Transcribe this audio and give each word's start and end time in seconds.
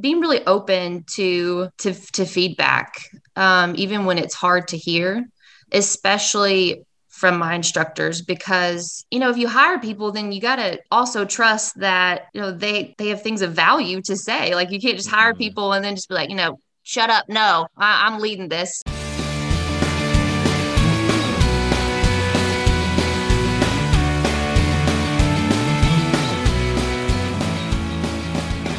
being 0.00 0.20
really 0.20 0.44
open 0.46 1.04
to 1.14 1.68
to 1.78 1.92
to 2.12 2.24
feedback, 2.24 2.94
um, 3.36 3.74
even 3.76 4.04
when 4.04 4.18
it's 4.18 4.34
hard 4.34 4.68
to 4.68 4.76
hear, 4.76 5.26
especially 5.72 6.84
from 7.08 7.38
my 7.38 7.54
instructors 7.54 8.22
because 8.22 9.04
you 9.10 9.18
know 9.18 9.30
if 9.30 9.36
you 9.36 9.46
hire 9.46 9.78
people 9.78 10.10
then 10.10 10.32
you 10.32 10.40
got 10.40 10.56
to 10.56 10.80
also 10.90 11.24
trust 11.24 11.78
that 11.78 12.26
you 12.32 12.40
know 12.40 12.50
they 12.50 12.94
they 12.98 13.08
have 13.08 13.22
things 13.22 13.42
of 13.42 13.52
value 13.52 14.00
to 14.02 14.16
say. 14.16 14.54
Like 14.54 14.70
you 14.70 14.80
can't 14.80 14.96
just 14.96 15.10
hire 15.10 15.32
mm-hmm. 15.32 15.38
people 15.38 15.72
and 15.72 15.84
then 15.84 15.94
just 15.94 16.08
be 16.08 16.14
like 16.14 16.30
you 16.30 16.36
know 16.36 16.58
shut 16.82 17.10
up. 17.10 17.28
No 17.28 17.68
I, 17.76 18.06
i'm 18.06 18.18
leading 18.18 18.48
this 18.48 18.81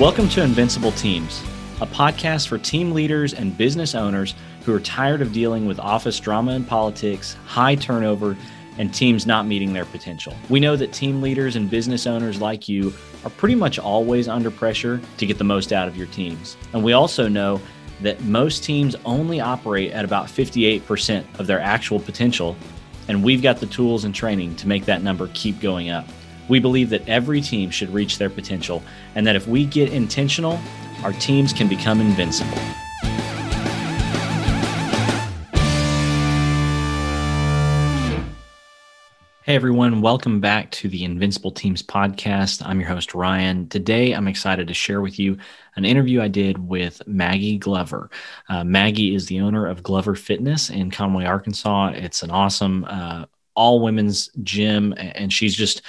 Welcome 0.03 0.27
to 0.31 0.43
Invincible 0.43 0.91
Teams, 0.91 1.41
a 1.79 1.87
podcast 1.87 2.49
for 2.49 2.57
team 2.57 2.91
leaders 2.91 3.33
and 3.33 3.57
business 3.57 3.95
owners 3.95 4.35
who 4.65 4.75
are 4.75 4.81
tired 4.81 5.21
of 5.21 5.31
dealing 5.31 5.65
with 5.65 5.79
office 5.79 6.19
drama 6.19 6.51
and 6.51 6.67
politics, 6.67 7.37
high 7.45 7.75
turnover, 7.75 8.35
and 8.77 8.93
teams 8.93 9.25
not 9.25 9.47
meeting 9.47 9.71
their 9.71 9.85
potential. 9.85 10.35
We 10.49 10.59
know 10.59 10.75
that 10.75 10.91
team 10.91 11.21
leaders 11.21 11.55
and 11.55 11.69
business 11.69 12.05
owners 12.05 12.41
like 12.41 12.67
you 12.67 12.93
are 13.23 13.29
pretty 13.29 13.55
much 13.55 13.79
always 13.79 14.27
under 14.27 14.51
pressure 14.51 14.99
to 15.19 15.25
get 15.25 15.37
the 15.37 15.45
most 15.45 15.71
out 15.71 15.87
of 15.87 15.95
your 15.95 16.07
teams. 16.07 16.57
And 16.73 16.83
we 16.83 16.91
also 16.91 17.29
know 17.29 17.61
that 18.01 18.21
most 18.25 18.65
teams 18.65 18.97
only 19.05 19.39
operate 19.39 19.93
at 19.93 20.03
about 20.03 20.25
58% 20.25 21.39
of 21.39 21.47
their 21.47 21.61
actual 21.61 22.01
potential, 22.01 22.57
and 23.07 23.23
we've 23.23 23.41
got 23.41 23.61
the 23.61 23.67
tools 23.67 24.03
and 24.03 24.13
training 24.13 24.57
to 24.57 24.67
make 24.67 24.83
that 24.83 25.01
number 25.01 25.29
keep 25.33 25.61
going 25.61 25.91
up. 25.91 26.05
We 26.49 26.59
believe 26.59 26.89
that 26.89 27.07
every 27.07 27.39
team 27.39 27.69
should 27.69 27.89
reach 27.93 28.17
their 28.17 28.29
potential, 28.29 28.83
and 29.15 29.25
that 29.25 29.35
if 29.35 29.47
we 29.47 29.65
get 29.65 29.93
intentional, 29.93 30.59
our 31.03 31.13
teams 31.13 31.53
can 31.53 31.69
become 31.69 32.01
invincible. 32.01 32.57
Hey 39.43 39.55
everyone, 39.55 40.01
welcome 40.01 40.39
back 40.39 40.71
to 40.71 40.87
the 40.87 41.03
Invincible 41.03 41.51
Teams 41.51 41.83
podcast. 41.83 42.65
I'm 42.65 42.79
your 42.79 42.89
host, 42.89 43.13
Ryan. 43.13 43.67
Today, 43.69 44.13
I'm 44.13 44.27
excited 44.27 44.67
to 44.67 44.73
share 44.73 45.01
with 45.01 45.19
you 45.19 45.37
an 45.75 45.85
interview 45.85 46.21
I 46.21 46.29
did 46.29 46.57
with 46.57 47.01
Maggie 47.07 47.57
Glover. 47.57 48.09
Uh, 48.49 48.63
Maggie 48.63 49.15
is 49.15 49.27
the 49.27 49.41
owner 49.41 49.65
of 49.65 49.83
Glover 49.83 50.15
Fitness 50.15 50.69
in 50.69 50.91
Conway, 50.91 51.25
Arkansas. 51.25 51.91
It's 51.95 52.23
an 52.23 52.31
awesome 52.31 52.85
uh, 52.85 53.25
all 53.55 53.81
women's 53.81 54.29
gym, 54.43 54.93
and 54.97 55.31
she's 55.31 55.55
just 55.55 55.81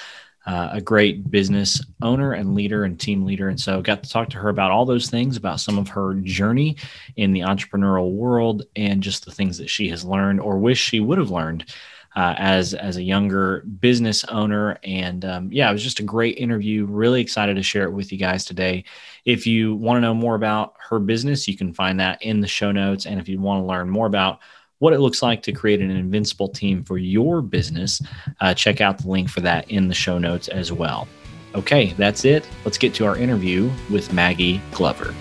uh, 0.47 0.70
a 0.73 0.81
great 0.81 1.31
business 1.31 1.83
owner 2.03 2.33
and 2.33 2.55
leader 2.55 2.84
and 2.84 3.00
team 3.00 3.25
leader. 3.25 3.48
And 3.48 3.59
so 3.59 3.81
got 3.81 4.03
to 4.03 4.11
talk 4.11 4.28
to 4.31 4.39
her 4.39 4.51
about 4.51 4.70
all 4.70 4.84
those 4.84 5.09
things, 5.09 5.36
about 5.36 5.61
some 5.61 5.78
of 5.78 5.89
her 5.89 6.14
journey 6.14 6.77
in 7.17 7.33
the 7.33 7.41
entrepreneurial 7.41 8.12
world 8.12 8.64
and 8.77 9.03
just 9.03 9.25
the 9.25 9.33
things 9.33 9.59
that 9.59 9.70
she 9.70 9.89
has 9.89 10.05
learned 10.05 10.41
or 10.41 10.59
wish 10.59 10.78
she 10.78 11.01
would 11.01 11.19
have 11.19 11.31
learned 11.31 11.73
uh, 12.17 12.34
as, 12.36 12.75
as 12.75 12.97
a 12.97 13.03
younger 13.03 13.64
business 13.81 14.23
owner. 14.25 14.78
And 14.84 15.25
um, 15.25 15.48
yeah, 15.51 15.69
it 15.69 15.73
was 15.73 15.83
just 15.83 16.01
a 16.01 16.05
great 16.05 16.36
interview. 16.39 16.84
Really 16.84 17.20
excited 17.20 17.56
to 17.56 17.62
share 17.62 17.84
it 17.84 17.92
with 17.92 18.12
you 18.12 18.19
guys 18.19 18.45
today. 18.45 18.84
If 19.25 19.47
you 19.47 19.75
want 19.75 19.97
to 19.97 20.01
know 20.03 20.14
more 20.14 20.34
about 20.34 20.75
her 20.79 20.98
business, 20.98 21.48
you 21.48 21.56
can 21.56 21.73
find 21.73 21.98
that 22.01 22.23
in 22.23 22.41
the 22.41 22.47
show 22.47 22.70
notes. 22.70 23.06
And 23.06 23.19
if 23.19 23.29
you 23.29 23.41
want 23.41 23.62
to 23.62 23.67
learn 23.67 23.89
more 23.89 24.06
about 24.06 24.41
what 24.78 24.92
it 24.92 25.00
looks 25.00 25.22
like 25.22 25.42
to 25.42 25.53
create 25.53 25.80
an 25.80 25.91
invincible 25.91 26.48
team 26.48 26.83
for 26.83 26.98
your 26.98 27.42
business, 27.42 28.03
uh, 28.41 28.55
check 28.55 28.80
out 28.80 28.98
the 28.98 29.08
link 29.08 29.28
for 29.28 29.41
that 29.41 29.70
in 29.70 29.89
the 29.89 29.94
show 29.94 30.19
notes 30.19 30.48
as 30.48 30.72
well. 30.72 31.06
Okay, 31.55 31.92
that's 31.97 32.25
it. 32.25 32.48
Let's 32.64 32.78
get 32.78 32.95
to 32.95 33.06
our 33.06 33.17
interview 33.17 33.70
with 33.91 34.12
Maggie 34.12 34.61
Glover. 34.72 35.14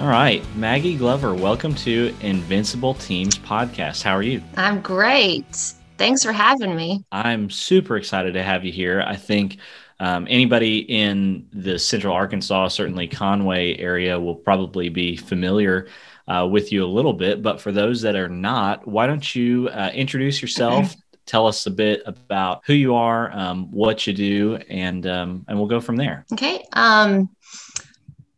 All 0.00 0.08
right, 0.08 0.44
Maggie 0.56 0.96
Glover, 0.96 1.34
welcome 1.34 1.74
to 1.76 2.14
Invincible 2.20 2.94
Teams 2.94 3.38
podcast. 3.38 4.02
How 4.02 4.12
are 4.12 4.22
you? 4.22 4.42
I'm 4.56 4.80
great. 4.80 5.74
Thanks 5.96 6.24
for 6.24 6.32
having 6.32 6.76
me. 6.76 7.04
I'm 7.10 7.50
super 7.50 7.96
excited 7.96 8.34
to 8.34 8.42
have 8.42 8.64
you 8.64 8.70
here. 8.70 9.02
I 9.04 9.16
think 9.16 9.58
um, 10.00 10.26
anybody 10.30 10.78
in 10.78 11.48
the 11.52 11.78
central 11.78 12.14
Arkansas, 12.14 12.68
certainly 12.68 13.08
Conway 13.08 13.76
area, 13.76 14.18
will 14.18 14.36
probably 14.36 14.88
be 14.88 15.16
familiar 15.16 15.88
uh, 16.28 16.46
with 16.46 16.70
you 16.70 16.84
a 16.84 16.86
little 16.86 17.12
bit. 17.12 17.42
But 17.42 17.60
for 17.60 17.72
those 17.72 18.02
that 18.02 18.14
are 18.14 18.28
not, 18.28 18.86
why 18.86 19.06
don't 19.06 19.34
you 19.34 19.68
uh, 19.72 19.90
introduce 19.94 20.40
yourself? 20.40 20.94
Tell 21.26 21.46
us 21.46 21.66
a 21.66 21.70
bit 21.70 22.02
about 22.06 22.62
who 22.64 22.72
you 22.72 22.94
are, 22.94 23.30
um, 23.36 23.70
what 23.70 24.06
you 24.06 24.14
do, 24.14 24.56
and 24.70 25.06
um, 25.06 25.44
and 25.46 25.58
we'll 25.58 25.68
go 25.68 25.78
from 25.78 25.96
there. 25.96 26.24
Okay. 26.32 26.64
Um, 26.72 27.28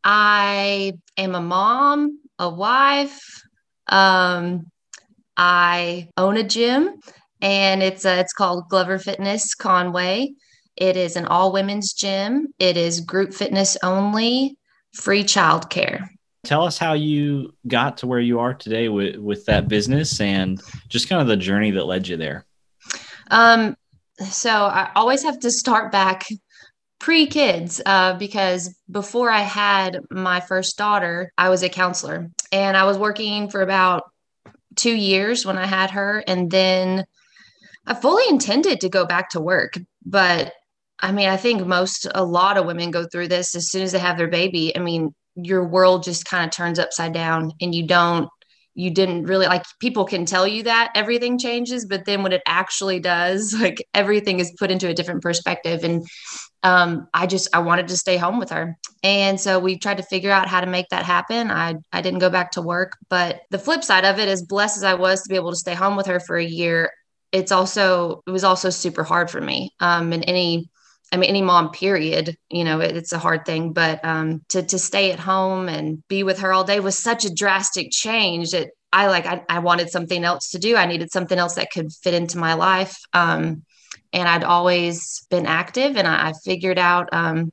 I 0.03 0.95
am 1.17 1.37
a 1.37 1.41
mom, 1.41 2.19
a 2.41 2.51
wife. 2.51 3.43
Um, 3.87 4.73
I 5.37 6.09
own 6.17 6.37
a 6.37 6.43
gym, 6.43 7.01
and 7.41 7.81
it's 7.81 8.05
uh, 8.05 8.17
it's 8.19 8.33
called 8.33 8.69
Glover 8.69 8.99
Fitness 8.99 9.55
Conway. 9.55 10.33
It 10.77 10.97
is 10.97 11.15
an 11.15 11.27
all 11.27 11.53
women's 11.53 11.93
gym. 11.93 12.49
It 12.59 12.77
is 12.77 13.01
group 13.01 13.35
fitness 13.35 13.77
only, 13.85 14.57
free 14.95 15.23
childcare. 15.23 16.09
Tell 16.45 16.65
us 16.65 16.79
how 16.79 16.95
you 16.95 17.55
got 17.67 17.99
to 17.99 18.07
where 18.07 18.21
you 18.21 18.41
are 18.41 18.55
today 18.55 18.89
with, 18.89 19.17
with 19.17 19.45
that 19.47 19.69
business 19.69 20.21
and 20.21 20.61
just 20.89 21.09
kind 21.09 21.21
of 21.21 21.29
the 21.29 21.37
journey 21.37 21.71
that 21.73 21.85
led 21.85 22.09
you 22.09 22.17
there. 22.17 22.47
Um, 23.31 23.77
so 24.29 24.51
I 24.51 24.91
always 24.95 25.23
have 25.23 25.39
to 25.41 25.51
start 25.51 25.93
back 25.93 26.27
pre 26.99 27.27
kids 27.27 27.81
uh, 27.85 28.15
because 28.15 28.75
before 28.91 29.31
I 29.31 29.41
had 29.41 30.01
my 30.11 30.41
first 30.41 30.77
daughter, 30.77 31.33
I 31.37 31.49
was 31.49 31.63
a 31.63 31.69
counselor 31.69 32.31
and 32.53 32.77
I 32.77 32.85
was 32.85 32.99
working 32.99 33.51
for 33.51 33.63
about 33.63 34.05
two 34.77 34.95
years 34.95 35.45
when 35.45 35.59
I 35.59 35.67
had 35.67 35.91
her. 35.91 36.23
And 36.27 36.51
then 36.51 37.05
I 37.87 37.95
fully 37.95 38.25
intended 38.29 38.81
to 38.81 38.89
go 38.89 39.07
back 39.07 39.31
to 39.31 39.41
work, 39.41 39.79
but 40.05 40.53
I 41.03 41.13
mean, 41.13 41.29
I 41.29 41.39
think 41.39 41.67
most, 41.67 42.07
a 42.15 42.23
lot 42.23 42.59
of 42.59 42.67
women 42.67 42.91
go 42.91 43.07
through 43.07 43.29
this 43.29 43.55
as 43.55 43.71
soon 43.71 43.83
as 43.83 43.93
they 43.93 43.99
have 43.99 44.19
their 44.19 44.29
baby. 44.29 44.77
I 44.77 44.81
mean, 44.81 45.15
your 45.45 45.67
world 45.67 46.03
just 46.03 46.25
kind 46.25 46.45
of 46.45 46.51
turns 46.51 46.79
upside 46.79 47.13
down 47.13 47.53
and 47.61 47.75
you 47.75 47.87
don't 47.87 48.29
you 48.75 48.91
didn't 48.91 49.25
really 49.25 49.47
like 49.47 49.65
people 49.81 50.05
can 50.05 50.25
tell 50.25 50.47
you 50.47 50.63
that 50.63 50.93
everything 50.95 51.39
changes 51.39 51.87
but 51.87 52.05
then 52.05 52.23
when 52.23 52.33
it 52.33 52.43
actually 52.47 53.01
does 53.01 53.53
like 53.61 53.87
everything 53.95 54.39
is 54.39 54.55
put 54.59 54.71
into 54.71 54.89
a 54.89 54.95
different 54.95 55.23
perspective. 55.23 55.85
And 55.85 56.07
um, 56.63 57.09
i 57.15 57.27
just 57.27 57.49
i 57.55 57.59
wanted 57.59 57.89
to 57.89 57.97
stay 57.97 58.17
home 58.17 58.39
with 58.39 58.51
her. 58.51 58.77
And 59.03 59.41
so 59.41 59.59
we 59.59 59.79
tried 59.79 59.97
to 59.97 60.03
figure 60.03 60.31
out 60.31 60.47
how 60.49 60.61
to 60.61 60.67
make 60.67 60.87
that 60.91 61.05
happen. 61.05 61.51
I 61.51 61.77
i 61.93 62.01
didn't 62.01 62.21
go 62.21 62.31
back 62.31 62.53
to 62.53 62.63
work 62.63 62.97
but 63.09 63.41
the 63.51 63.59
flip 63.59 63.83
side 63.83 64.05
of 64.05 64.19
it 64.19 64.29
as 64.29 64.43
blessed 64.43 64.77
as 64.77 64.85
i 64.85 64.95
was 64.95 65.23
to 65.23 65.29
be 65.29 65.37
able 65.37 65.51
to 65.51 65.57
stay 65.57 65.75
home 65.75 65.97
with 65.97 66.07
her 66.07 66.21
for 66.21 66.37
a 66.37 66.45
year 66.45 66.91
it's 67.33 67.53
also 67.53 68.23
it 68.27 68.31
was 68.31 68.45
also 68.45 68.71
super 68.71 69.05
hard 69.05 69.31
for 69.31 69.41
me. 69.41 69.71
Um, 69.81 70.13
and 70.13 70.25
any 70.27 70.69
I 71.13 71.17
mean, 71.17 71.31
any 71.31 71.43
mom, 71.43 71.71
period, 71.73 72.37
you 72.51 72.63
know, 72.63 72.81
it, 72.81 72.97
it's 72.97 73.13
a 73.13 73.19
hard 73.19 73.45
thing, 73.45 73.73
but 73.73 74.05
um, 74.05 74.43
to, 74.51 74.63
to 74.63 74.79
stay 74.79 75.11
at 75.11 75.19
home 75.19 75.69
and 75.69 76.07
be 76.09 76.23
with 76.23 76.39
her 76.41 76.53
all 76.53 76.65
day 76.65 76.79
was 76.79 76.97
such 76.97 77.25
a 77.25 77.35
drastic 77.35 77.91
change 77.91 78.51
that 78.51 78.69
I 78.93 79.09
like, 79.09 79.27
I, 79.27 79.43
I 79.49 79.59
wanted 79.59 79.91
something 79.91 80.23
else 80.25 80.51
to 80.51 80.59
do. 80.59 80.77
I 80.77 80.87
needed 80.87 81.11
something 81.11 81.39
else 81.39 81.55
that 81.55 81.73
could 81.73 81.93
fit 81.93 82.15
into 82.15 82.39
my 82.39 82.55
life. 82.55 82.97
Um, 83.13 83.65
and 84.13 84.29
I'd 84.29 84.45
always 84.45 85.27
been 85.31 85.47
active 85.47 85.97
and 85.97 86.07
I, 86.07 86.29
I 86.29 86.33
figured 86.45 86.79
out 86.79 87.09
um, 87.13 87.53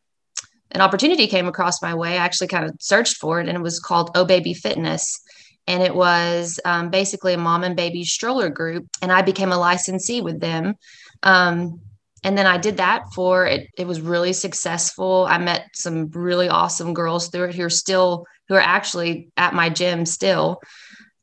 an 0.72 0.81
opportunity 0.81 1.28
came 1.28 1.47
across 1.47 1.81
my 1.81 1.96
way. 1.96 2.13
I 2.13 2.17
actually 2.17 2.47
kind 2.47 2.66
of 2.66 2.75
searched 2.79 3.17
for 3.17 3.40
it 3.40 3.47
and 3.47 3.57
it 3.57 3.62
was 3.62 3.79
called 3.79 4.12
Oh 4.16 4.25
Baby 4.25 4.53
Fitness. 4.53 5.19
And 5.67 5.84
it 5.84 5.94
was 5.94 6.59
um, 6.63 6.90
basically 6.90 7.34
a 7.34 7.38
mom 7.38 7.63
and 7.63 7.75
baby 7.75 8.06
stroller 8.06 8.50
group. 8.50 8.88
And 9.01 9.12
I 9.12 9.22
became 9.22 9.51
a 9.51 9.57
licensee 9.57 10.22
with 10.22 10.40
them. 10.40 10.75
Um, 11.23 11.81
and 12.28 12.38
then 12.38 12.46
I 12.46 12.58
did 12.58 12.76
that 12.76 13.04
for 13.16 13.46
it. 13.46 13.70
It 13.78 13.88
was 13.88 14.02
really 14.02 14.34
successful. 14.34 15.26
I 15.30 15.38
met 15.38 15.70
some 15.74 16.10
really 16.10 16.50
awesome 16.50 16.94
girls 16.94 17.30
through 17.30 17.46
it 17.46 17.56
who 17.56 17.64
are 17.64 17.70
still 17.70 18.26
who 18.50 18.56
are 18.56 18.59
actually 18.59 19.29
at 19.38 19.53
my 19.53 19.70
gym 19.70 20.06
still. 20.06 20.59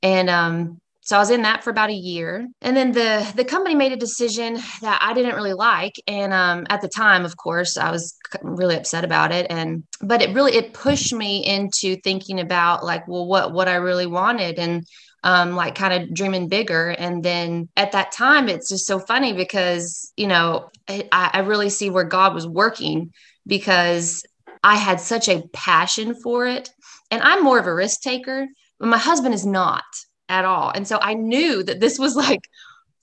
And 0.03 0.31
um, 0.31 0.81
so 1.03 1.17
I 1.17 1.19
was 1.19 1.29
in 1.29 1.43
that 1.43 1.63
for 1.63 1.69
about 1.69 1.91
a 1.91 1.95
year, 1.95 2.49
and 2.63 2.75
then 2.75 2.93
the 2.93 3.31
the 3.37 3.45
company 3.45 3.75
made 3.75 3.93
a 3.93 3.99
decision 3.99 4.55
that 4.81 4.99
I 5.03 5.13
didn't 5.13 5.35
really 5.35 5.53
like. 5.53 5.93
And 6.07 6.33
um, 6.33 6.67
at 6.71 6.81
the 6.81 6.89
time, 6.89 7.27
of 7.27 7.37
course, 7.37 7.77
I 7.77 7.91
was 7.91 8.17
really 8.41 8.75
upset 8.75 9.05
about 9.05 9.31
it. 9.31 9.47
And 9.51 9.85
but 10.01 10.23
it 10.23 10.35
really 10.35 10.55
it 10.55 10.73
pushed 10.73 11.13
me 11.13 11.45
into 11.45 11.97
thinking 11.97 12.41
about 12.41 12.83
like, 12.83 13.07
well, 13.07 13.27
what 13.27 13.53
what 13.53 13.69
I 13.69 13.75
really 13.75 14.07
wanted, 14.07 14.59
and 14.59 14.87
um, 15.25 15.57
like 15.57 15.75
kind 15.75 16.03
of 16.03 16.15
dreaming 16.15 16.49
bigger. 16.49 16.91
And 16.91 17.23
then 17.25 17.69
at 17.77 17.93
that 17.93 18.13
time, 18.13 18.49
it's 18.49 18.69
just 18.69 18.87
so 18.87 18.99
funny 18.99 19.33
because, 19.33 20.13
you 20.17 20.27
know, 20.27 20.71
I, 20.87 21.09
I 21.11 21.39
really 21.41 21.71
see 21.71 21.89
where 21.91 22.05
God 22.05 22.35
was 22.35 22.47
working 22.47 23.13
because 23.47 24.25
I 24.63 24.77
had 24.77 25.01
such 25.01 25.29
a 25.29 25.43
passion 25.53 26.15
for 26.15 26.47
it. 26.47 26.71
And 27.11 27.23
I'm 27.23 27.43
more 27.43 27.59
of 27.59 27.67
a 27.67 27.75
risk 27.75 28.03
taker, 28.03 28.47
but 28.79 28.89
my 28.89 28.99
husband 28.99 29.35
is 29.35 29.47
not 29.47 29.85
at 30.29 30.45
all. 30.45 30.71
And 30.71 30.87
so 30.87 30.99
I 31.01 31.15
knew 31.15 31.63
that 31.63 31.81
this 31.81 31.99
was 31.99 32.15
like 32.15 32.43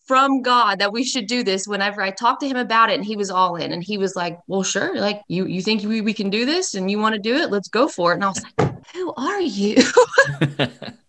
from 0.05 0.43
God 0.43 0.79
that 0.79 0.93
we 0.93 1.03
should 1.03 1.25
do 1.25 1.43
this. 1.43 1.67
Whenever 1.67 2.03
I 2.03 2.11
talked 2.11 2.41
to 2.41 2.47
him 2.47 2.57
about 2.57 2.91
it, 2.91 2.95
and 2.95 3.05
he 3.05 3.15
was 3.15 3.31
all 3.31 3.55
in, 3.55 3.71
and 3.71 3.83
he 3.83 3.97
was 3.97 4.15
like, 4.15 4.39
"Well, 4.47 4.63
sure. 4.63 4.99
Like 4.99 5.21
you, 5.27 5.45
you 5.45 5.61
think 5.61 5.83
we, 5.83 6.01
we 6.01 6.13
can 6.13 6.29
do 6.29 6.45
this, 6.45 6.73
and 6.73 6.91
you 6.91 6.99
want 6.99 7.13
to 7.13 7.21
do 7.21 7.35
it? 7.35 7.51
Let's 7.51 7.69
go 7.69 7.87
for 7.87 8.11
it." 8.11 8.15
And 8.15 8.25
I 8.25 8.27
was 8.27 8.43
like, 8.43 8.87
"Who 8.93 9.13
are 9.13 9.39
you?" 9.39 9.77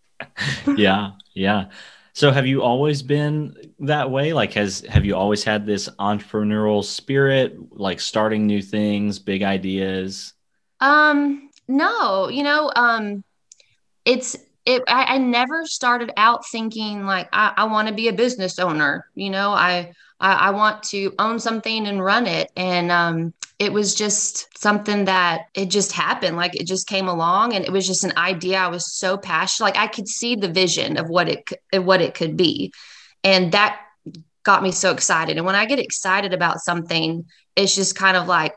yeah, 0.77 1.13
yeah. 1.35 1.67
So 2.15 2.31
have 2.31 2.47
you 2.47 2.63
always 2.63 3.03
been 3.03 3.57
that 3.81 4.11
way? 4.11 4.33
Like 4.33 4.53
has 4.55 4.81
have 4.81 5.05
you 5.05 5.17
always 5.17 5.45
had 5.45 5.65
this 5.67 5.89
entrepreneurial 5.99 6.85
spirit, 6.85 7.57
like 7.73 8.01
starting 8.01 8.47
new 8.47 8.61
things, 8.61 9.19
big 9.19 9.43
ideas? 9.43 10.35
Um, 10.81 11.51
no, 11.69 12.29
you 12.29 12.43
know, 12.43 12.71
um 12.77 13.25
it's 14.05 14.37
it 14.67 14.83
I, 14.89 15.15
I 15.15 15.19
never 15.19 15.65
started 15.65 16.13
out 16.17 16.47
thinking 16.47 17.07
like 17.07 17.29
I, 17.33 17.53
I 17.57 17.65
want 17.65 17.89
to 17.89 17.95
be 17.95 18.09
a 18.09 18.13
business 18.13 18.59
owner. 18.59 19.07
You 19.15 19.31
know, 19.31 19.51
I, 19.51 19.93
I 20.21 20.33
I 20.33 20.51
want 20.51 20.83
to 20.85 21.15
own 21.19 21.39
something 21.39 21.87
and 21.87 22.05
run 22.05 22.27
it. 22.27 22.51
And 22.57 22.91
um 22.93 23.33
it 23.63 23.73
was 23.73 23.95
just 23.95 24.49
something 24.59 25.05
that 25.05 25.43
it 25.55 25.67
just 25.67 25.93
happened. 25.93 26.37
Like 26.37 26.57
it 26.57 26.67
just 26.67 26.89
came 26.89 27.07
along 27.07 27.55
and 27.55 27.65
it 27.65 27.71
was 27.71 27.87
just 27.87 28.03
an 28.03 28.13
idea. 28.17 28.59
I 28.59 28.67
was 28.67 28.93
so 28.93 29.17
passionate. 29.17 29.67
Like 29.67 29.77
I 29.77 29.87
could 29.87 30.09
see 30.09 30.35
the 30.35 30.49
vision 30.49 30.99
of 30.99 31.09
what 31.09 31.29
it 31.29 31.49
what 31.73 32.01
it 32.01 32.15
could 32.15 32.37
be. 32.37 32.73
And 33.23 33.53
that 33.53 33.79
got 34.43 34.65
me 34.65 34.73
so 34.73 34.91
excited. 34.91 35.37
And 35.37 35.47
when 35.47 35.55
I 35.55 35.67
get 35.67 35.79
excited 35.79 36.35
about 36.35 36.59
something, 36.59 37.25
it's 37.55 37.77
just 37.77 37.95
kind 37.95 38.17
of 38.17 38.27
like 38.27 38.53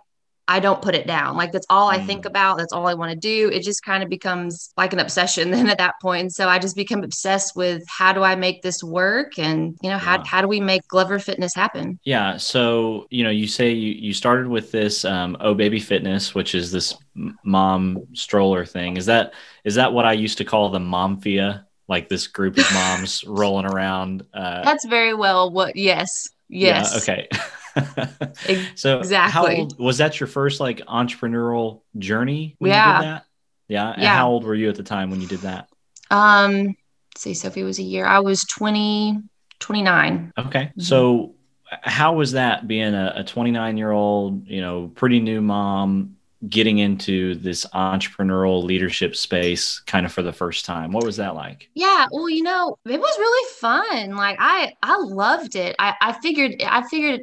I 0.47 0.59
don't 0.59 0.81
put 0.81 0.94
it 0.94 1.07
down. 1.07 1.38
Like 1.38 1.51
that's 1.51 1.65
all 1.69 1.89
I 1.89 2.00
think 2.00 2.24
mm. 2.24 2.27
about. 2.27 2.57
That's 2.57 2.71
all 2.71 2.88
I 2.88 2.94
want 2.94 3.12
to 3.12 3.18
do. 3.18 3.50
It 3.50 3.63
just 3.63 3.83
kind 3.83 4.03
of 4.03 4.09
becomes 4.09 4.71
like 4.77 4.94
an 4.94 5.00
obsession 5.00 5.51
then 5.51 5.69
at 5.69 5.80
that 5.80 5.95
point. 6.01 6.33
So 6.33 6.47
I 6.47 6.59
just 6.59 6.75
become 6.75 7.03
obsessed 7.03 7.56
with 7.56 7.83
how 7.88 8.13
do 8.13 8.21
I 8.21 8.36
make 8.36 8.62
this 8.62 8.83
work 8.83 9.39
and 9.39 9.77
you 9.81 9.89
know 9.89 9.97
how, 9.97 10.18
yeah. 10.18 10.24
how 10.25 10.42
do 10.42 10.47
we 10.47 10.59
make 10.59 10.88
Glover 10.88 11.18
Fitness 11.19 11.56
happen? 11.56 12.00
Yeah. 12.03 12.38
So 12.38 13.07
you 13.09 13.24
know 13.24 13.31
you 13.31 13.47
say 13.47 13.71
you 13.71 13.94
you 13.94 14.13
started 14.13 14.47
with 14.47 14.71
this 14.71 15.03
um, 15.03 15.36
Oh 15.39 15.53
Baby 15.53 15.80
Fitness, 15.80 16.36
which 16.36 16.53
is 16.53 16.71
this 16.71 16.95
mom 17.44 18.03
stroller 18.13 18.65
thing. 18.65 18.97
Is 18.97 19.07
that 19.07 19.33
is 19.63 19.75
that 19.75 19.94
what 19.94 20.06
I 20.06 20.13
used 20.13 20.38
to 20.38 20.45
call 20.45 20.69
the 20.69 20.80
momfia? 20.80 21.65
Like 21.88 22.09
this 22.09 22.25
group 22.25 22.57
of 22.57 22.65
moms 22.74 23.24
rolling 23.27 23.68
around. 23.68 24.25
Uh, 24.33 24.63
That's 24.63 24.86
very 24.86 25.13
well 25.13 25.51
what. 25.51 25.75
Yes. 25.75 26.30
Yes. 26.50 26.92
Yeah, 26.92 26.97
okay. 26.97 27.27
so 28.75 29.00
exactly. 29.00 29.31
How 29.31 29.48
Old, 29.48 29.80
was 29.80 29.98
that 29.98 30.19
your 30.19 30.27
first 30.27 30.60
like 30.60 30.80
entrepreneurial 30.86 31.81
journey 31.98 32.56
when 32.60 32.72
yeah. 32.72 32.95
you 32.95 33.01
did 33.01 33.12
that? 33.12 33.25
Yeah. 33.68 33.92
And 33.92 34.01
yeah. 34.04 34.16
how 34.16 34.30
old 34.30 34.44
were 34.44 34.56
you 34.56 34.69
at 34.69 34.75
the 34.75 34.83
time 34.83 35.10
when 35.10 35.22
you 35.22 35.27
did 35.27 35.39
that? 35.39 35.69
Um, 36.12 36.75
see, 37.16 37.33
Sophie 37.33 37.63
was 37.63 37.80
a 37.80 37.83
year. 37.83 38.06
I 38.06 38.19
was 38.19 38.44
20, 38.44 39.19
29. 39.60 40.33
Okay. 40.38 40.60
Mm-hmm. 40.60 40.81
So 40.81 41.36
how 41.81 42.13
was 42.13 42.33
that 42.33 42.68
being 42.68 42.94
a, 42.94 43.13
a 43.18 43.24
29 43.24 43.78
year 43.78 43.92
old, 43.92 44.48
you 44.48 44.62
know, 44.62 44.92
pretty 44.94 45.19
new 45.19 45.42
mom 45.42 46.16
getting 46.50 46.78
into 46.78 47.36
this 47.36 47.66
entrepreneurial 47.74 48.63
leadership 48.63 49.16
space 49.16 49.80
kind 49.80 50.06
of 50.06 50.12
for 50.12 50.21
the 50.21 50.33
first 50.33 50.66
time 50.66 50.92
what 50.92 51.04
was 51.04 51.18
that 51.18 51.33
like 51.33 51.69
yeah 51.74 52.06
well 52.12 52.30
you 52.30 52.44
know 52.44 52.78
it 52.86 53.00
was 53.00 53.18
really 53.18 53.54
fun 53.54 54.16
like 54.16 54.38
i 54.39 54.74
i 54.83 54.98
loved 54.98 55.56
it 55.56 55.75
i 55.80 55.94
i 56.01 56.12
figured 56.12 56.62
i 56.68 56.83
figured 56.88 57.21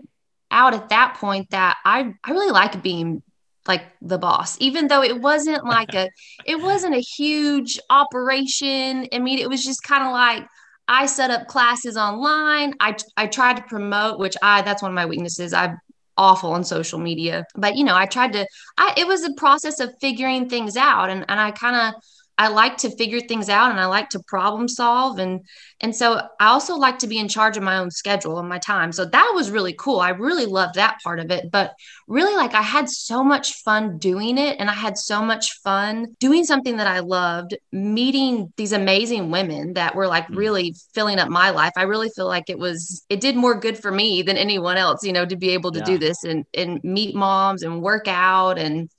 out 0.52 0.75
at 0.75 0.90
that 0.90 1.16
point 1.19 1.50
that 1.50 1.76
I 1.84 2.14
I 2.22 2.31
really 2.31 2.52
like 2.52 2.82
being 2.82 3.22
like 3.66 3.84
the 4.00 4.19
boss 4.19 4.56
even 4.60 4.88
though 4.88 5.02
it 5.02 5.20
wasn't 5.20 5.64
like 5.76 5.94
a 5.94 6.08
it 6.44 6.60
wasn't 6.60 6.94
a 6.94 7.00
huge 7.00 7.81
operation. 7.90 9.08
I 9.12 9.19
mean 9.19 9.38
it 9.38 9.49
was 9.49 9.64
just 9.64 9.82
kind 9.82 10.04
of 10.04 10.12
like 10.12 10.46
i 10.88 11.06
set 11.06 11.31
up 11.31 11.49
classes 11.49 11.96
online. 11.96 12.75
I 12.81 12.96
i 13.16 13.26
tried 13.26 13.56
to 13.56 13.62
promote 13.62 14.19
which 14.19 14.37
i 14.43 14.62
that's 14.62 14.82
one 14.82 14.90
of 14.90 14.96
my 14.96 15.06
weaknesses. 15.06 15.52
I'm 15.52 15.78
awful 16.16 16.52
on 16.52 16.64
social 16.64 16.98
media. 16.98 17.46
But 17.56 17.76
you 17.76 17.84
know 17.84 17.96
i 17.96 18.06
tried 18.06 18.32
to 18.34 18.46
i 18.78 18.94
it 18.96 19.06
was 19.06 19.25
a 19.25 19.32
process 19.34 19.81
of 19.81 19.94
figuring 20.00 20.48
things 20.48 20.76
out 20.76 21.10
and 21.10 21.25
and 21.28 21.40
i 21.40 21.50
kind 21.50 21.76
of 21.76 22.02
I 22.43 22.49
like 22.49 22.77
to 22.79 22.91
figure 22.97 23.21
things 23.21 23.49
out 23.49 23.71
and 23.71 23.79
I 23.79 23.87
like 23.87 24.09
to 24.09 24.21
problem 24.27 24.67
solve 24.67 25.21
and 25.21 25.47
and 25.79 25.94
so 25.94 26.21
I 26.41 26.47
also 26.47 26.75
like 26.75 26.99
to 26.99 27.06
be 27.06 27.19
in 27.19 27.29
charge 27.29 27.56
of 27.56 27.62
my 27.62 27.77
own 27.77 27.93
schedule 27.93 28.41
and 28.41 28.49
my 28.49 28.59
time. 28.59 28.91
So 28.91 29.05
that 29.05 29.33
was 29.33 29.53
really 29.53 29.75
cool. 29.79 30.00
I 30.00 30.09
really 30.09 30.47
loved 30.47 30.75
that 30.75 30.99
part 31.05 31.21
of 31.21 31.31
it, 31.31 31.53
but 31.53 31.75
really 32.09 32.35
like 32.35 32.55
I 32.55 32.62
had 32.62 32.89
so 32.89 33.23
much 33.23 33.55
fun 33.62 33.99
doing 33.99 34.39
it 34.39 34.56
and 34.59 34.69
I 34.69 34.73
had 34.75 34.99
so 34.99 35.23
much 35.23 35.53
fun 35.62 36.17
doing 36.19 36.44
something 36.44 36.79
that 36.79 36.89
I 36.89 36.99
loved, 36.99 37.56
meeting 37.71 38.53
these 38.56 38.73
amazing 38.73 39.31
women 39.31 39.75
that 39.75 39.94
were 39.94 40.09
like 40.09 40.27
mm. 40.27 40.37
really 40.37 40.75
filling 40.94 41.21
up 41.21 41.29
my 41.29 41.50
life. 41.50 41.73
I 41.77 41.83
really 41.83 42.11
feel 42.11 42.27
like 42.27 42.50
it 42.50 42.59
was 42.59 43.05
it 43.09 43.21
did 43.21 43.37
more 43.37 43.55
good 43.55 43.79
for 43.79 43.93
me 43.93 44.23
than 44.23 44.37
anyone 44.37 44.79
else, 44.79 45.05
you 45.05 45.12
know, 45.12 45.27
to 45.27 45.37
be 45.37 45.50
able 45.50 45.71
to 45.71 45.79
yeah. 45.79 45.85
do 45.85 45.99
this 45.99 46.25
and 46.25 46.44
and 46.55 46.83
meet 46.83 47.15
moms 47.15 47.62
and 47.62 47.83
work 47.83 48.09
out 48.09 48.59
and 48.59 48.91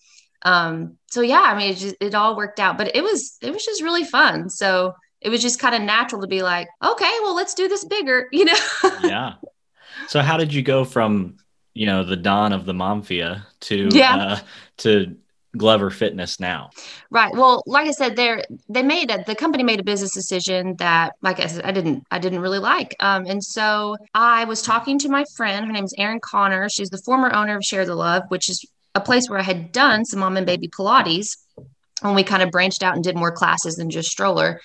um, 0.44 0.98
so 1.10 1.22
yeah, 1.22 1.42
I 1.42 1.57
mean, 1.57 1.72
it, 1.72 1.78
just, 1.78 1.95
it 2.00 2.16
all 2.16 2.36
worked 2.36 2.60
out, 2.60 2.78
but 2.78 2.95
it 2.95 3.04
was, 3.04 3.38
it 3.42 3.51
was 3.51 3.63
just 3.63 3.81
really 3.81 4.04
fun. 4.04 4.50
So 4.50 4.94
it 5.22 5.30
was 5.30 5.42
just 5.42 5.60
kind 5.60 5.75
of 5.75 5.81
natural 5.81 6.22
to 6.22 6.28
be 6.28 6.42
like, 6.42 6.68
okay, 6.84 7.18
well, 7.22 7.36
let's 7.36 7.54
do 7.54 7.68
this 7.68 7.86
bigger, 7.86 8.28
you 8.31 8.45
know? 8.45 8.54
yeah. 9.04 9.36
So 10.07 10.22
how 10.22 10.38
did 10.38 10.54
you 10.54 10.62
go 10.62 10.84
from, 10.84 11.38
you 11.74 11.86
know, 11.86 12.04
the 12.04 12.18
dawn 12.18 12.54
of 12.54 12.66
the 12.66 12.74
Momfia 12.74 13.45
to, 13.62 13.90
yeah. 13.92 14.16
Uh, 14.16 14.40
to 14.78 15.16
Glover 15.56 15.90
Fitness 15.90 16.40
now? 16.40 16.72
Right. 17.10 17.31
Well, 17.34 17.63
like 17.68 17.88
I 17.88 17.92
said, 17.92 18.16
they 18.16 18.44
they 18.69 18.81
made 18.81 19.12
a, 19.12 19.24
the 19.24 19.36
company 19.36 19.63
made 19.63 19.80
a 19.80 19.84
business 19.84 20.12
decision 20.12 20.75
that, 20.78 21.13
like 21.22 21.40
I 21.40 21.48
said, 21.48 21.63
I 21.63 21.72
didn't 21.72 22.06
I 22.10 22.19
didn't 22.19 22.40
really 22.40 22.60
like. 22.60 22.95
Um, 23.00 23.25
and 23.28 23.44
so 23.44 23.95
I 24.16 24.45
was 24.45 24.62
talking 24.62 24.98
to 25.00 25.10
my 25.10 25.25
friend. 25.36 25.66
Her 25.66 25.72
name's 25.72 25.94
Erin 25.98 26.19
Connor. 26.22 26.69
She's 26.69 26.90
the 26.90 27.01
former 27.06 27.31
owner 27.34 27.56
of 27.56 27.63
Share 27.63 27.86
the 27.86 27.95
Love, 27.95 28.24
which 28.30 28.50
is 28.50 28.66
a 28.95 29.01
place 29.01 29.30
where 29.30 29.40
I 29.40 29.44
had 29.44 29.72
done 29.72 30.06
some 30.06 30.19
mom 30.19 30.38
and 30.38 30.45
baby 30.45 30.68
Pilates 30.68 31.38
when 32.01 32.16
we 32.16 32.24
kind 32.24 32.44
of 32.44 32.51
branched 32.51 32.84
out 32.84 32.95
and 32.95 33.04
did 33.04 33.16
more 33.16 33.31
classes 33.31 33.75
than 33.75 33.90
just 33.90 34.12
stroller. 34.12 34.62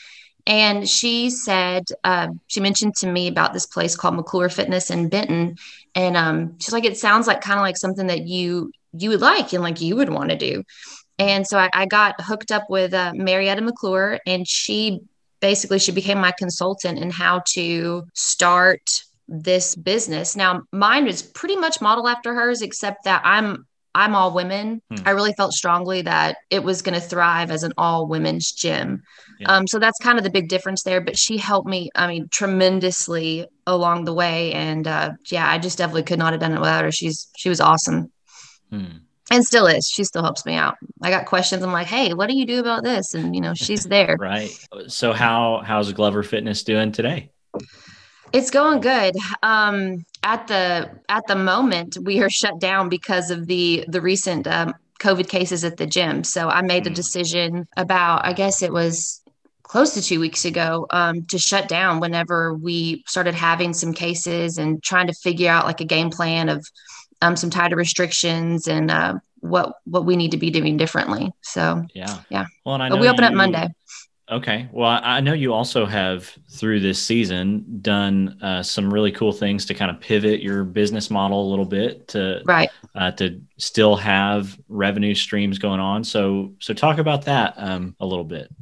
And 0.47 0.89
she 0.89 1.31
said, 1.31 1.85
uh, 2.05 2.29
she 2.47 2.61
mentioned 2.61 2.97
to 2.97 3.07
me 3.07 3.29
about 3.29 3.53
this 3.53 3.67
place 3.67 3.95
called 3.95 4.17
McClure 4.17 4.49
Fitness 4.49 4.91
in 4.91 5.09
Benton. 5.09 5.57
And 5.95 6.17
um, 6.17 6.59
she's 6.59 6.73
like, 6.73 6.87
it 6.87 6.97
sounds 6.97 7.27
like 7.27 7.43
kind 7.43 7.59
of 7.59 7.63
like 7.63 7.77
something 7.77 8.07
that 8.07 8.27
you 8.27 8.73
you 8.95 9.11
would 9.11 9.21
like 9.21 9.53
and 9.53 9.63
like 9.63 9.83
you 9.83 9.97
would 9.97 10.09
want 10.09 10.31
to 10.31 10.37
do. 10.37 10.65
And 11.19 11.47
so 11.47 11.59
I, 11.59 11.69
I 11.75 11.87
got 11.87 12.21
hooked 12.21 12.51
up 12.51 12.71
with 12.71 12.95
uh, 12.95 13.13
Marietta 13.15 13.61
McClure, 13.61 14.19
and 14.27 14.49
she 14.49 15.01
basically 15.41 15.79
she 15.79 15.93
became 15.93 16.19
my 16.19 16.33
consultant 16.33 16.99
in 16.99 17.11
how 17.11 17.43
to 17.49 18.07
start 18.15 19.03
this 19.29 19.77
business. 19.77 20.35
Now 20.35 20.63
mine 20.73 21.05
was 21.05 21.23
pretty 21.23 21.57
much 21.57 21.83
modeled 21.83 22.09
after 22.09 22.35
hers, 22.35 22.63
except 22.63 23.05
that 23.05 23.21
I'm 23.25 23.67
I'm 23.99 24.15
all 24.15 24.33
women. 24.33 24.81
Hmm. 24.91 25.03
I 25.05 25.11
really 25.11 25.33
felt 25.33 25.53
strongly 25.53 26.03
that 26.03 26.37
it 26.51 26.63
was 26.63 26.83
going 26.83 26.95
to 26.95 27.01
thrive 27.01 27.51
as 27.51 27.65
an 27.65 27.73
all 27.77 28.07
women's 28.07 28.53
gym. 28.53 29.03
Yeah. 29.41 29.51
Um, 29.51 29.67
so 29.67 29.81
that's 29.81 29.99
kind 29.99 30.19
of 30.19 30.25
the 30.25 30.31
big 30.31 30.49
difference 30.49 30.85
there. 30.85 31.01
But 31.01 31.19
she 31.19 31.37
helped 31.37 31.69
me, 31.69 31.91
I 31.97 32.07
mean, 32.07 32.29
tremendously 32.31 33.49
along 33.67 34.05
the 34.05 34.15
way. 34.15 34.53
And 34.53 34.87
uh, 34.87 35.11
yeah, 35.27 35.51
I 35.51 35.59
just 35.59 35.79
definitely 35.79 36.05
could 36.05 36.21
not 36.21 36.33
have 36.33 36.41
done 36.41 36.53
it 36.53 36.61
without 36.61 36.85
her. 36.85 36.93
She's 36.93 37.27
she 37.37 37.49
was 37.49 37.61
awesome. 37.61 38.13
Hmm. 38.71 38.99
And 39.33 39.45
still 39.45 39.67
is. 39.67 39.89
She 39.89 40.05
still 40.05 40.23
helps 40.23 40.47
me 40.47 40.55
out. 40.55 40.77
I 41.03 41.11
got 41.11 41.27
questions. 41.27 41.65
I'm 41.65 41.73
like, 41.73 41.89
hey, 41.89 42.15
what 42.15 42.29
do 42.31 42.37
you 42.37 42.47
do 42.47 42.61
about 42.61 42.85
this? 42.85 43.15
And 43.15 43.35
you 43.35 43.41
know, 43.41 43.53
she's 43.53 43.83
there. 43.97 44.17
right. 44.21 44.51
So 44.87 45.13
how 45.13 45.61
how's 45.65 45.93
Glover 45.93 46.23
Fitness 46.23 46.63
doing 46.63 46.93
today? 46.93 47.33
It's 48.33 48.51
going 48.51 48.81
good. 48.81 49.17
Um, 49.43 50.05
at 50.23 50.47
the 50.49 50.91
at 51.09 51.27
the 51.27 51.37
moment, 51.37 51.97
we 52.03 52.21
are 52.21 52.31
shut 52.31 52.59
down 52.59 52.89
because 52.89 53.31
of 53.31 53.47
the 53.47 53.85
the 53.89 54.01
recent 54.01 54.47
um, 54.47 54.75
COVID 54.99 55.29
cases 55.29 55.65
at 55.65 55.77
the 55.77 55.87
gym. 55.87 56.25
So 56.25 56.49
I 56.49 56.63
made 56.63 56.87
a 56.87 56.91
hmm. 56.91 56.95
decision 56.95 57.69
about, 57.77 58.27
I 58.27 58.33
guess 58.33 58.63
it 58.63 58.73
was 58.73 59.23
close 59.63 59.95
to 59.95 60.03
two 60.03 60.21
weeks 60.21 60.45
ago, 60.45 60.87
um, 60.91 61.25
to 61.27 61.39
shut 61.39 61.69
down 61.69 62.01
whenever 62.01 62.55
we 62.55 63.05
started 63.07 63.35
having 63.35 63.75
some 63.75 63.93
cases 63.93 64.59
and 64.59 64.83
trying 64.83 65.07
to 65.07 65.13
figure 65.13 65.51
out 65.51 65.67
like 65.67 65.81
a 65.81 65.85
game 65.85 66.11
plan 66.11 66.49
of 66.49 66.67
um, 67.21 67.37
some 67.37 67.51
tighter 67.51 67.77
restrictions 67.77 68.67
and 68.67 68.91
uh, 68.91 69.15
what 69.41 69.75
what 69.85 70.05
we 70.05 70.17
need 70.17 70.33
to 70.33 70.37
be 70.37 70.51
doing 70.51 70.77
differently. 70.77 71.33
So 71.43 71.85
yeah, 71.95 72.21
yeah. 72.31 72.47
Well, 72.65 72.77
and 72.77 72.95
I 72.95 72.99
we 72.99 73.09
open 73.09 73.25
you, 73.25 73.29
up 73.29 73.35
Monday. 73.35 73.69
Okay. 74.31 74.69
Well, 74.73 75.01
I 75.03 75.21
know 75.21 75.33
you 75.33 75.55
also 75.55 75.87
have 75.87 76.31
through 76.51 76.81
this 76.81 77.01
season 77.03 77.65
done 77.81 78.39
uh, 78.43 78.63
some 78.63 78.93
really 78.93 79.11
cool 79.11 79.33
things 79.33 79.65
to 79.67 79.75
kind 79.75 79.91
of 79.91 80.01
pivot 80.01 80.43
your 80.43 80.65
business 80.65 81.11
model 81.11 81.49
a 81.49 81.49
little 81.49 81.65
bit 81.65 82.09
to 82.09 82.43
right 82.45 82.71
uh, 82.95 83.11
to 83.13 83.41
still 83.57 83.97
have 83.97 84.59
revenue 84.69 85.15
streams 85.15 85.59
going 85.59 85.81
on. 85.81 86.05
So 86.05 86.53
so 86.59 86.75
talk 86.75 86.99
about 86.99 87.25
that 87.25 87.55
um, 87.57 87.97
a 88.01 88.07
little 88.07 88.25
bit. 88.25 88.53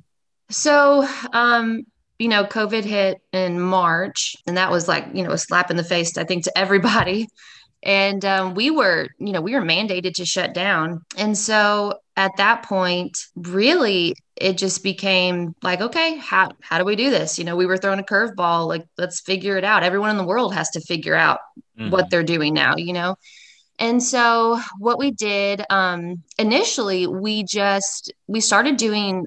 So 0.51 1.07
um, 1.33 1.85
you 2.19 2.29
know, 2.29 2.45
COVID 2.45 2.85
hit 2.85 3.21
in 3.33 3.61
March, 3.61 4.37
and 4.47 4.57
that 4.57 4.71
was 4.71 4.87
like 4.87 5.07
you 5.13 5.25
know 5.25 5.33
a 5.33 5.39
slap 5.39 5.71
in 5.71 5.77
the 5.77 5.85
face, 5.85 6.17
I 6.17 6.25
think, 6.25 6.45
to 6.45 6.57
everybody. 6.57 7.27
And 7.83 8.25
um, 8.25 8.55
we 8.55 8.71
were, 8.71 9.07
you 9.19 9.33
know, 9.33 9.41
we 9.41 9.55
were 9.55 9.61
mandated 9.61 10.15
to 10.15 10.25
shut 10.25 10.55
down, 10.55 11.03
and 11.19 11.37
so 11.37 11.95
at 12.17 12.37
that 12.39 12.63
point, 12.63 13.19
really 13.35 14.15
it 14.37 14.59
just 14.59 14.83
became 14.83 15.55
like, 15.63 15.81
okay, 15.81 16.17
how 16.17 16.53
how 16.61 16.79
do 16.79 16.85
we 16.85 16.97
do 16.97 17.11
this? 17.11 17.39
You 17.39 17.45
know, 17.45 17.57
we 17.57 17.67
were 17.67 17.77
throwing 17.77 18.01
a 18.01 18.05
curveball, 18.05 18.69
like 18.69 18.87
let's 18.99 19.21
figure 19.21 19.57
it 19.57 19.65
out. 19.65 19.83
Everyone 19.83 20.11
in 20.11 20.17
the 20.17 20.27
world 20.27 20.55
has 20.55 20.71
to 20.71 20.81
figure 20.81 21.15
out 21.15 21.41
mm-hmm. 21.79 21.91
what 21.91 22.11
they're 22.11 22.23
doing 22.23 22.53
now, 22.53 22.77
you 22.77 22.93
know. 22.93 23.17
And 23.79 24.03
so 24.03 24.61
what 24.79 24.99
we 24.99 25.11
did 25.11 25.63
um 25.71 26.23
initially, 26.39 27.07
we 27.07 27.45
just 27.45 28.13
we 28.27 28.41
started 28.41 28.77
doing 28.77 29.27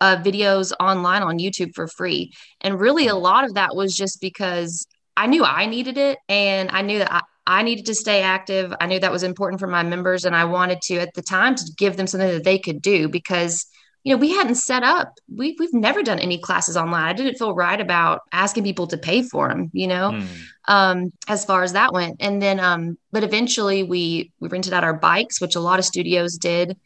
uh, 0.00 0.16
videos 0.16 0.72
online 0.80 1.22
on 1.22 1.38
YouTube 1.38 1.74
for 1.74 1.86
free. 1.86 2.32
And 2.60 2.80
really, 2.80 3.08
a 3.08 3.16
lot 3.16 3.44
of 3.44 3.54
that 3.54 3.74
was 3.74 3.96
just 3.96 4.20
because 4.20 4.86
I 5.16 5.26
knew 5.26 5.44
I 5.44 5.66
needed 5.66 5.98
it 5.98 6.18
and 6.28 6.70
I 6.70 6.82
knew 6.82 6.98
that 6.98 7.12
I, 7.12 7.20
I 7.46 7.62
needed 7.62 7.86
to 7.86 7.94
stay 7.94 8.22
active. 8.22 8.72
I 8.80 8.86
knew 8.86 9.00
that 9.00 9.12
was 9.12 9.22
important 9.22 9.60
for 9.60 9.66
my 9.66 9.82
members. 9.82 10.24
And 10.24 10.36
I 10.36 10.44
wanted 10.44 10.80
to, 10.82 10.98
at 10.98 11.14
the 11.14 11.22
time, 11.22 11.54
to 11.54 11.64
give 11.76 11.96
them 11.96 12.06
something 12.06 12.28
that 12.28 12.44
they 12.44 12.58
could 12.58 12.80
do 12.80 13.08
because 13.08 13.66
you 14.02 14.14
know, 14.14 14.18
we 14.18 14.30
hadn't 14.30 14.54
set 14.54 14.82
up, 14.82 15.12
we, 15.34 15.56
we've 15.58 15.74
never 15.74 16.02
done 16.02 16.18
any 16.18 16.38
classes 16.38 16.76
online. 16.76 17.04
I 17.04 17.12
didn't 17.12 17.36
feel 17.36 17.54
right 17.54 17.78
about 17.78 18.22
asking 18.32 18.64
people 18.64 18.86
to 18.86 18.96
pay 18.96 19.22
for 19.22 19.48
them, 19.48 19.70
you 19.74 19.86
know, 19.86 20.12
mm. 20.12 20.26
um, 20.68 21.12
as 21.28 21.44
far 21.44 21.62
as 21.62 21.74
that 21.74 21.92
went. 21.92 22.16
And 22.18 22.40
then, 22.40 22.60
um, 22.60 22.96
but 23.12 23.24
eventually 23.24 23.82
we, 23.82 24.32
we 24.40 24.48
rented 24.48 24.72
out 24.72 24.84
our 24.84 24.94
bikes, 24.94 25.40
which 25.40 25.54
a 25.54 25.60
lot 25.60 25.78
of 25.78 25.84
studios 25.84 26.38
did. 26.38 26.78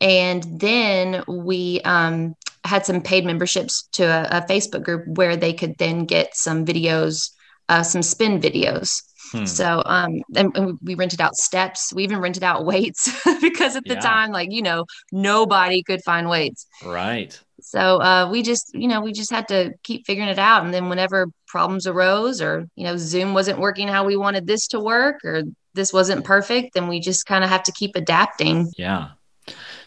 And 0.00 0.44
then 0.60 1.22
we, 1.28 1.80
um, 1.82 2.34
had 2.64 2.84
some 2.84 3.00
paid 3.00 3.24
memberships 3.24 3.88
to 3.92 4.02
a, 4.02 4.38
a 4.38 4.46
Facebook 4.46 4.82
group 4.82 5.06
where 5.16 5.36
they 5.36 5.52
could 5.52 5.78
then 5.78 6.04
get 6.04 6.36
some 6.36 6.66
videos, 6.66 7.30
uh, 7.68 7.84
some 7.84 8.02
spin 8.02 8.40
videos. 8.40 9.02
Hmm. 9.32 9.44
So, 9.44 9.82
um, 9.84 10.22
and, 10.34 10.56
and, 10.56 10.78
we 10.82 10.94
rented 10.94 11.20
out 11.20 11.34
steps. 11.34 11.92
We 11.92 12.04
even 12.04 12.20
rented 12.20 12.42
out 12.42 12.64
weights 12.64 13.10
because 13.40 13.76
at 13.76 13.84
the 13.84 13.94
yeah. 13.94 14.00
time, 14.00 14.30
like, 14.30 14.52
you 14.52 14.62
know, 14.62 14.86
nobody 15.12 15.82
could 15.82 16.02
find 16.04 16.28
weights. 16.28 16.66
Right. 16.84 17.38
So, 17.60 18.00
uh, 18.00 18.28
we 18.30 18.42
just, 18.42 18.72
you 18.74 18.88
know, 18.88 19.00
we 19.00 19.12
just 19.12 19.30
had 19.30 19.48
to 19.48 19.72
keep 19.82 20.06
figuring 20.06 20.28
it 20.28 20.38
out. 20.38 20.64
And 20.64 20.72
then 20.72 20.88
whenever 20.88 21.28
problems 21.48 21.86
arose 21.86 22.40
or, 22.40 22.68
you 22.76 22.84
know, 22.84 22.96
Zoom 22.96 23.34
wasn't 23.34 23.58
working 23.58 23.88
how 23.88 24.04
we 24.04 24.16
wanted 24.16 24.46
this 24.46 24.66
to 24.68 24.80
work 24.80 25.24
or 25.24 25.42
this 25.74 25.92
wasn't 25.92 26.24
perfect, 26.24 26.74
then 26.74 26.88
we 26.88 27.00
just 27.00 27.26
kind 27.26 27.44
of 27.44 27.50
have 27.50 27.62
to 27.64 27.72
keep 27.72 27.96
adapting. 27.96 28.70
Yeah. 28.76 29.10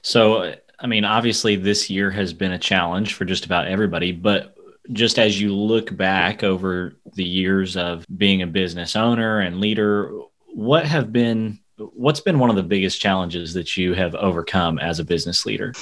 So, 0.02 0.56
I 0.80 0.88
mean, 0.88 1.06
obviously, 1.06 1.56
this 1.56 1.90
year 1.90 2.10
has 2.12 2.34
been 2.34 2.54
a 2.54 2.60
challenge 2.60 3.14
for 3.14 3.26
just 3.26 3.46
about 3.46 3.68
everybody, 3.68 4.12
but 4.12 4.56
just 4.92 5.20
as 5.20 5.40
you 5.40 5.56
look 5.56 5.96
back 5.96 6.44
over 6.44 6.98
the 7.14 7.24
years 7.24 7.78
of 7.78 8.06
being 8.18 8.42
a 8.42 8.48
business 8.48 8.96
owner 8.96 9.40
and 9.40 9.60
leader, 9.60 10.12
what 10.54 10.86
have 10.86 11.12
been 11.12 11.60
what's 11.78 12.20
been 12.20 12.40
one 12.40 12.50
of 12.50 12.56
the 12.56 12.64
biggest 12.64 13.00
challenges 13.00 13.54
that 13.54 13.78
you 13.78 13.94
have 13.94 14.14
overcome 14.16 14.80
as 14.80 15.00
a 15.00 15.06
business 15.06 15.46
leader? 15.46 15.74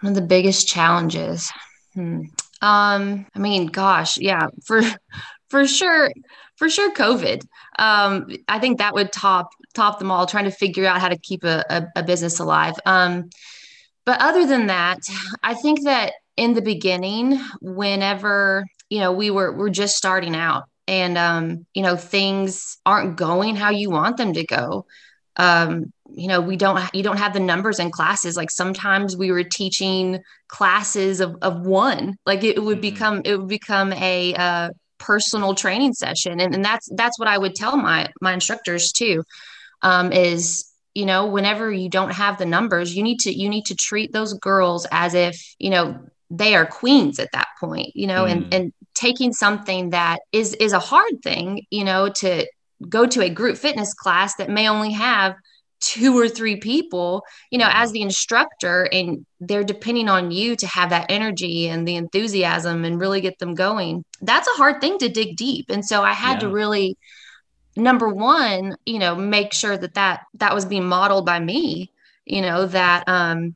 One 0.00 0.10
of 0.10 0.14
the 0.14 0.26
biggest 0.26 0.68
challenges. 0.68 1.50
Hmm. 1.94 2.22
Um, 2.60 3.26
I 3.34 3.38
mean, 3.38 3.66
gosh, 3.66 4.18
yeah, 4.18 4.48
for 4.64 4.82
for 5.50 5.66
sure, 5.66 6.10
for 6.56 6.68
sure, 6.68 6.92
COVID. 6.92 7.42
Um, 7.78 8.28
I 8.48 8.58
think 8.58 8.78
that 8.78 8.94
would 8.94 9.12
top 9.12 9.50
top 9.74 9.98
them 9.98 10.10
all, 10.10 10.26
trying 10.26 10.44
to 10.44 10.50
figure 10.50 10.86
out 10.86 11.00
how 11.00 11.08
to 11.08 11.18
keep 11.18 11.44
a, 11.44 11.64
a, 11.70 11.86
a 11.96 12.02
business 12.02 12.38
alive. 12.38 12.74
Um, 12.86 13.30
but 14.04 14.20
other 14.20 14.46
than 14.46 14.66
that, 14.68 15.00
I 15.42 15.54
think 15.54 15.82
that 15.84 16.12
in 16.36 16.54
the 16.54 16.62
beginning, 16.62 17.40
whenever, 17.60 18.64
you 18.90 19.00
know, 19.00 19.12
we 19.12 19.30
were 19.30 19.56
we're 19.56 19.70
just 19.70 19.96
starting 19.96 20.36
out 20.36 20.64
and 20.88 21.18
um, 21.18 21.66
you 21.74 21.82
know, 21.82 21.96
things 21.96 22.78
aren't 22.86 23.16
going 23.16 23.56
how 23.56 23.70
you 23.70 23.90
want 23.90 24.16
them 24.16 24.32
to 24.34 24.44
go. 24.44 24.86
Um, 25.36 25.92
you 26.10 26.28
know, 26.28 26.40
we 26.40 26.56
don't 26.56 26.82
you 26.94 27.02
don't 27.02 27.18
have 27.18 27.32
the 27.32 27.40
numbers 27.40 27.78
in 27.78 27.90
classes. 27.90 28.36
Like 28.36 28.50
sometimes 28.50 29.16
we 29.16 29.32
were 29.32 29.42
teaching 29.42 30.20
classes 30.48 31.20
of 31.20 31.36
of 31.42 31.66
one. 31.66 32.16
Like 32.24 32.44
it 32.44 32.62
would 32.62 32.76
mm-hmm. 32.76 32.80
become 32.80 33.22
it 33.24 33.36
would 33.36 33.48
become 33.48 33.92
a 33.92 34.34
uh 34.34 34.70
personal 34.98 35.54
training 35.54 35.92
session. 35.92 36.40
And, 36.40 36.54
and 36.54 36.64
that's 36.64 36.88
that's 36.96 37.18
what 37.18 37.28
I 37.28 37.38
would 37.38 37.54
tell 37.54 37.76
my 37.76 38.08
my 38.20 38.32
instructors 38.32 38.92
too. 38.92 39.24
Um, 39.82 40.12
is 40.12 40.72
you 40.94 41.04
know 41.04 41.26
whenever 41.26 41.70
you 41.70 41.90
don't 41.90 42.12
have 42.12 42.38
the 42.38 42.46
numbers 42.46 42.96
you 42.96 43.02
need 43.02 43.18
to 43.20 43.32
you 43.32 43.50
need 43.50 43.66
to 43.66 43.74
treat 43.74 44.12
those 44.12 44.32
girls 44.32 44.86
as 44.90 45.12
if 45.12 45.36
you 45.58 45.68
know 45.68 46.00
they 46.30 46.54
are 46.54 46.66
queens 46.66 47.18
at 47.18 47.30
that 47.32 47.48
point 47.60 47.94
you 47.94 48.06
know 48.06 48.24
mm. 48.24 48.32
and 48.32 48.54
and 48.54 48.72
taking 48.94 49.32
something 49.32 49.90
that 49.90 50.20
is 50.32 50.54
is 50.54 50.72
a 50.72 50.78
hard 50.78 51.22
thing 51.22 51.64
you 51.70 51.84
know 51.84 52.08
to 52.08 52.46
go 52.88 53.06
to 53.06 53.22
a 53.22 53.30
group 53.30 53.56
fitness 53.56 53.94
class 53.94 54.34
that 54.36 54.50
may 54.50 54.68
only 54.68 54.92
have 54.92 55.34
two 55.78 56.18
or 56.18 56.28
three 56.28 56.56
people 56.56 57.22
you 57.50 57.58
know 57.58 57.68
as 57.70 57.92
the 57.92 58.00
instructor 58.00 58.88
and 58.92 59.24
they're 59.40 59.62
depending 59.62 60.08
on 60.08 60.30
you 60.30 60.56
to 60.56 60.66
have 60.66 60.90
that 60.90 61.06
energy 61.10 61.68
and 61.68 61.86
the 61.86 61.96
enthusiasm 61.96 62.84
and 62.84 62.98
really 62.98 63.20
get 63.20 63.38
them 63.38 63.54
going 63.54 64.02
that's 64.22 64.48
a 64.48 64.52
hard 64.52 64.80
thing 64.80 64.98
to 64.98 65.08
dig 65.08 65.36
deep 65.36 65.66
and 65.68 65.84
so 65.84 66.02
i 66.02 66.12
had 66.12 66.34
yeah. 66.34 66.40
to 66.40 66.48
really 66.48 66.96
number 67.76 68.08
one 68.08 68.74
you 68.86 68.98
know 68.98 69.14
make 69.14 69.52
sure 69.52 69.76
that 69.76 69.94
that 69.94 70.22
that 70.34 70.54
was 70.54 70.64
being 70.64 70.86
modeled 70.86 71.26
by 71.26 71.38
me 71.38 71.90
you 72.24 72.42
know 72.42 72.66
that 72.66 73.04
um. 73.08 73.54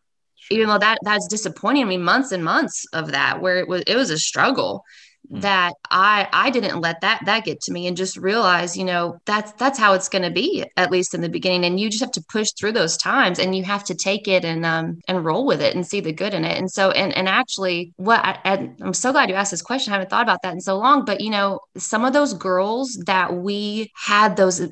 Even 0.50 0.68
though 0.68 0.78
that 0.78 0.98
that's 1.02 1.26
disappointing 1.28 1.82
i 1.82 1.86
mean 1.86 2.02
months 2.02 2.32
and 2.32 2.44
months 2.44 2.86
of 2.92 3.12
that 3.12 3.40
where 3.40 3.58
it 3.58 3.68
was 3.68 3.82
it 3.86 3.96
was 3.96 4.10
a 4.10 4.18
struggle 4.18 4.84
Mm. 5.30 5.42
that 5.42 5.74
I 5.90 6.28
I 6.32 6.50
didn't 6.50 6.80
let 6.80 7.02
that 7.02 7.20
that 7.26 7.44
get 7.44 7.60
to 7.62 7.72
me 7.72 7.86
and 7.86 7.96
just 7.96 8.16
realize, 8.16 8.76
you 8.76 8.84
know, 8.84 9.20
that's 9.26 9.52
that's 9.52 9.78
how 9.78 9.92
it's 9.92 10.08
going 10.08 10.22
to 10.22 10.30
be 10.30 10.64
at 10.76 10.90
least 10.90 11.14
in 11.14 11.20
the 11.20 11.28
beginning 11.28 11.64
and 11.64 11.78
you 11.78 11.88
just 11.88 12.00
have 12.00 12.10
to 12.12 12.24
push 12.28 12.50
through 12.52 12.72
those 12.72 12.96
times 12.96 13.38
and 13.38 13.54
you 13.54 13.62
have 13.62 13.84
to 13.84 13.94
take 13.94 14.26
it 14.26 14.44
and 14.44 14.64
um 14.64 14.98
and 15.06 15.24
roll 15.24 15.46
with 15.46 15.60
it 15.60 15.74
and 15.74 15.86
see 15.86 16.00
the 16.00 16.12
good 16.12 16.34
in 16.34 16.44
it. 16.44 16.58
And 16.58 16.70
so 16.70 16.90
and 16.92 17.14
and 17.16 17.28
actually 17.28 17.92
what 17.96 18.20
I, 18.24 18.70
I'm 18.80 18.94
so 18.94 19.12
glad 19.12 19.28
you 19.28 19.36
asked 19.36 19.50
this 19.50 19.62
question. 19.62 19.92
I 19.92 19.96
haven't 19.96 20.10
thought 20.10 20.24
about 20.24 20.42
that 20.42 20.54
in 20.54 20.60
so 20.60 20.78
long, 20.78 21.04
but 21.04 21.20
you 21.20 21.30
know, 21.30 21.60
some 21.76 22.04
of 22.04 22.12
those 22.12 22.34
girls 22.34 22.98
that 23.06 23.34
we 23.34 23.92
had 23.94 24.36
those 24.36 24.62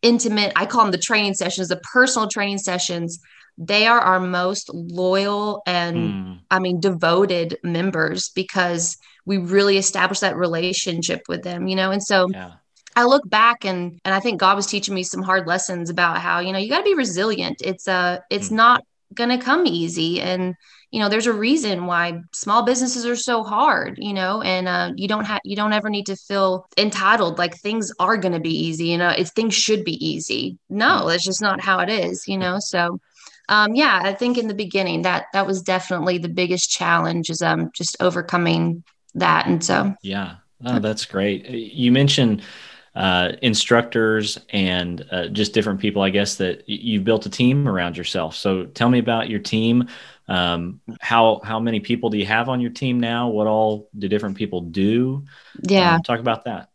intimate, 0.00 0.52
I 0.56 0.64
call 0.64 0.82
them 0.84 0.92
the 0.92 0.98
training 0.98 1.34
sessions, 1.34 1.68
the 1.68 1.76
personal 1.92 2.28
training 2.28 2.58
sessions 2.58 3.18
they 3.58 3.86
are 3.86 4.00
our 4.00 4.20
most 4.20 4.72
loyal 4.72 5.62
and 5.66 5.96
mm. 5.96 6.40
I 6.50 6.58
mean 6.58 6.80
devoted 6.80 7.58
members 7.62 8.30
because 8.30 8.96
we 9.24 9.38
really 9.38 9.78
established 9.78 10.22
that 10.22 10.36
relationship 10.36 11.22
with 11.28 11.42
them, 11.42 11.68
you 11.68 11.76
know? 11.76 11.90
And 11.90 12.02
so 12.02 12.28
yeah. 12.30 12.52
I 12.96 13.04
look 13.04 13.28
back 13.28 13.64
and 13.64 14.00
and 14.04 14.14
I 14.14 14.20
think 14.20 14.40
God 14.40 14.56
was 14.56 14.66
teaching 14.66 14.94
me 14.94 15.02
some 15.02 15.22
hard 15.22 15.46
lessons 15.46 15.90
about 15.90 16.18
how, 16.18 16.40
you 16.40 16.52
know, 16.52 16.58
you 16.58 16.68
got 16.68 16.78
to 16.78 16.84
be 16.84 16.94
resilient. 16.94 17.62
It's 17.62 17.86
uh 17.86 18.18
it's 18.30 18.48
mm. 18.48 18.56
not 18.56 18.84
going 19.14 19.30
to 19.30 19.44
come 19.44 19.66
easy 19.66 20.20
and 20.20 20.54
you 20.90 21.00
know 21.00 21.08
there's 21.08 21.26
a 21.26 21.32
reason 21.32 21.86
why 21.86 22.20
small 22.32 22.64
businesses 22.64 23.04
are 23.06 23.16
so 23.16 23.42
hard 23.42 23.98
you 23.98 24.12
know 24.12 24.42
and 24.42 24.68
uh, 24.68 24.92
you 24.96 25.08
don't 25.08 25.24
have 25.24 25.40
you 25.44 25.56
don't 25.56 25.72
ever 25.72 25.90
need 25.90 26.06
to 26.06 26.16
feel 26.16 26.66
entitled 26.76 27.38
like 27.38 27.54
things 27.56 27.92
are 27.98 28.16
going 28.16 28.32
to 28.32 28.40
be 28.40 28.66
easy 28.66 28.86
you 28.86 28.98
know 28.98 29.08
if 29.08 29.28
things 29.28 29.54
should 29.54 29.84
be 29.84 30.04
easy 30.04 30.58
no 30.68 31.08
that's 31.08 31.24
just 31.24 31.42
not 31.42 31.60
how 31.60 31.78
it 31.80 31.88
is 31.88 32.26
you 32.28 32.38
know 32.38 32.58
so 32.58 32.98
um, 33.52 33.74
yeah 33.74 34.00
i 34.02 34.12
think 34.12 34.36
in 34.38 34.48
the 34.48 34.54
beginning 34.54 35.02
that 35.02 35.26
that 35.32 35.46
was 35.46 35.62
definitely 35.62 36.18
the 36.18 36.28
biggest 36.28 36.70
challenge 36.70 37.30
is 37.30 37.42
um, 37.42 37.70
just 37.74 37.96
overcoming 38.00 38.82
that. 39.14 39.46
And 39.46 39.64
so, 39.64 39.94
yeah, 40.02 40.36
oh, 40.64 40.78
that's 40.78 41.04
great. 41.04 41.48
You 41.48 41.92
mentioned 41.92 42.42
uh, 42.94 43.32
instructors 43.42 44.38
and 44.50 45.04
uh, 45.10 45.28
just 45.28 45.54
different 45.54 45.80
people, 45.80 46.02
I 46.02 46.10
guess, 46.10 46.36
that 46.36 46.68
you've 46.68 47.04
built 47.04 47.26
a 47.26 47.30
team 47.30 47.68
around 47.68 47.96
yourself. 47.96 48.34
So 48.36 48.66
tell 48.66 48.88
me 48.88 48.98
about 48.98 49.28
your 49.28 49.40
team. 49.40 49.88
Um, 50.28 50.80
how 51.00 51.40
how 51.44 51.58
many 51.58 51.80
people 51.80 52.08
do 52.08 52.16
you 52.16 52.26
have 52.26 52.48
on 52.48 52.60
your 52.60 52.70
team 52.70 53.00
now? 53.00 53.28
What 53.28 53.46
all 53.46 53.88
do 53.98 54.08
different 54.08 54.36
people 54.36 54.60
do? 54.60 55.24
Yeah, 55.62 55.96
um, 55.96 56.02
talk 56.02 56.20
about 56.20 56.44
that. 56.44 56.68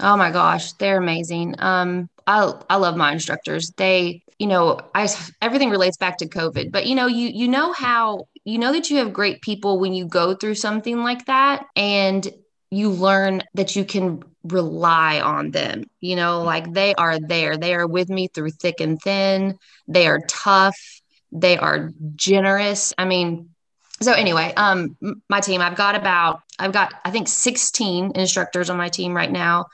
Oh 0.00 0.16
my 0.16 0.30
gosh, 0.30 0.72
they're 0.74 0.98
amazing. 0.98 1.54
Um, 1.58 2.08
I 2.26 2.52
I 2.68 2.76
love 2.76 2.96
my 2.96 3.12
instructors. 3.12 3.70
They, 3.76 4.22
you 4.38 4.46
know, 4.46 4.78
I 4.94 5.08
everything 5.42 5.70
relates 5.70 5.96
back 5.96 6.18
to 6.18 6.28
COVID, 6.28 6.72
but 6.72 6.86
you 6.86 6.94
know, 6.94 7.06
you 7.06 7.28
you 7.28 7.48
know 7.48 7.72
how 7.72 8.26
you 8.44 8.58
know 8.58 8.72
that 8.72 8.90
you 8.90 8.98
have 8.98 9.12
great 9.12 9.42
people 9.42 9.78
when 9.78 9.92
you 9.92 10.06
go 10.06 10.34
through 10.34 10.54
something 10.54 11.02
like 11.02 11.26
that 11.26 11.66
and 11.76 12.26
you 12.70 12.90
learn 12.90 13.42
that 13.54 13.76
you 13.76 13.84
can 13.84 14.22
rely 14.44 15.20
on 15.20 15.50
them. 15.50 15.84
You 16.00 16.16
know, 16.16 16.42
like 16.42 16.72
they 16.72 16.94
are 16.94 17.18
there. 17.18 17.56
They 17.56 17.74
are 17.74 17.86
with 17.86 18.08
me 18.08 18.28
through 18.28 18.50
thick 18.50 18.80
and 18.80 18.98
thin. 19.00 19.58
They 19.88 20.06
are 20.06 20.20
tough. 20.28 20.78
They 21.32 21.58
are 21.58 21.90
generous. 22.16 22.92
I 22.98 23.04
mean, 23.04 23.50
so 24.02 24.12
anyway, 24.12 24.52
um 24.56 24.96
my 25.28 25.40
team, 25.40 25.60
I've 25.60 25.76
got 25.76 25.94
about 25.94 26.42
I've 26.58 26.72
got 26.72 26.94
I 27.04 27.10
think 27.10 27.28
16 27.28 28.12
instructors 28.14 28.70
on 28.70 28.76
my 28.76 28.88
team 28.88 29.14
right 29.14 29.30
now. 29.30 29.66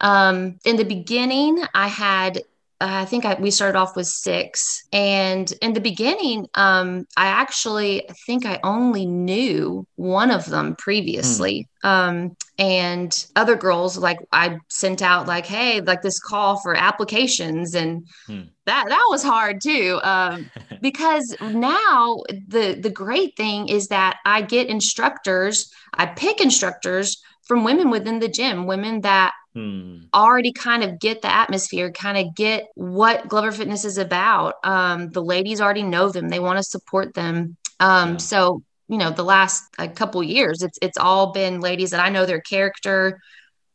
Um 0.00 0.58
in 0.64 0.76
the 0.76 0.84
beginning, 0.84 1.62
I 1.74 1.88
had 1.88 2.42
I 2.80 3.06
think 3.06 3.24
I, 3.24 3.34
we 3.34 3.50
started 3.50 3.78
off 3.78 3.96
with 3.96 4.06
six. 4.06 4.84
And 4.92 5.50
in 5.62 5.72
the 5.72 5.80
beginning, 5.80 6.46
um, 6.54 7.06
I 7.16 7.28
actually 7.28 8.06
think 8.26 8.44
I 8.44 8.60
only 8.62 9.06
knew 9.06 9.86
one 9.96 10.30
of 10.30 10.44
them 10.46 10.76
previously. 10.76 11.68
Mm. 11.82 11.88
Um, 11.88 12.36
and 12.58 13.26
other 13.34 13.56
girls, 13.56 13.96
like 13.96 14.18
I 14.32 14.58
sent 14.68 15.00
out 15.00 15.26
like, 15.26 15.46
hey, 15.46 15.80
like 15.80 16.02
this 16.02 16.18
call 16.18 16.60
for 16.60 16.74
applications. 16.74 17.74
And 17.74 18.06
mm. 18.28 18.48
that 18.66 18.84
that 18.88 19.06
was 19.08 19.22
hard 19.22 19.60
too. 19.62 19.98
Um, 20.02 20.50
because 20.82 21.34
now 21.40 22.22
the 22.48 22.78
the 22.80 22.90
great 22.90 23.36
thing 23.36 23.68
is 23.68 23.88
that 23.88 24.18
I 24.26 24.42
get 24.42 24.68
instructors, 24.68 25.70
I 25.94 26.06
pick 26.06 26.42
instructors 26.42 27.22
from 27.46 27.64
women 27.64 27.90
within 27.90 28.18
the 28.18 28.28
gym, 28.28 28.66
women 28.66 29.00
that 29.02 29.32
hmm. 29.56 29.98
already 30.12 30.52
kind 30.52 30.84
of 30.84 31.00
get 31.00 31.22
the 31.22 31.32
atmosphere, 31.32 31.90
kind 31.90 32.18
of 32.18 32.34
get 32.34 32.66
what 32.74 33.26
Glover 33.28 33.52
Fitness 33.52 33.84
is 33.84 33.96
about. 33.96 34.54
Um, 34.62 35.10
the 35.10 35.22
ladies 35.22 35.60
already 35.60 35.82
know 35.82 36.10
them; 36.10 36.28
they 36.28 36.40
want 36.40 36.58
to 36.58 36.62
support 36.62 37.14
them. 37.14 37.56
Um, 37.80 38.12
yeah. 38.12 38.16
So 38.18 38.62
you 38.88 38.98
know, 38.98 39.10
the 39.10 39.24
last 39.24 39.64
a 39.78 39.88
couple 39.88 40.22
years, 40.22 40.62
it's 40.62 40.78
it's 40.82 40.98
all 40.98 41.32
been 41.32 41.60
ladies 41.60 41.90
that 41.90 42.00
I 42.00 42.10
know 42.10 42.26
their 42.26 42.40
character. 42.40 43.18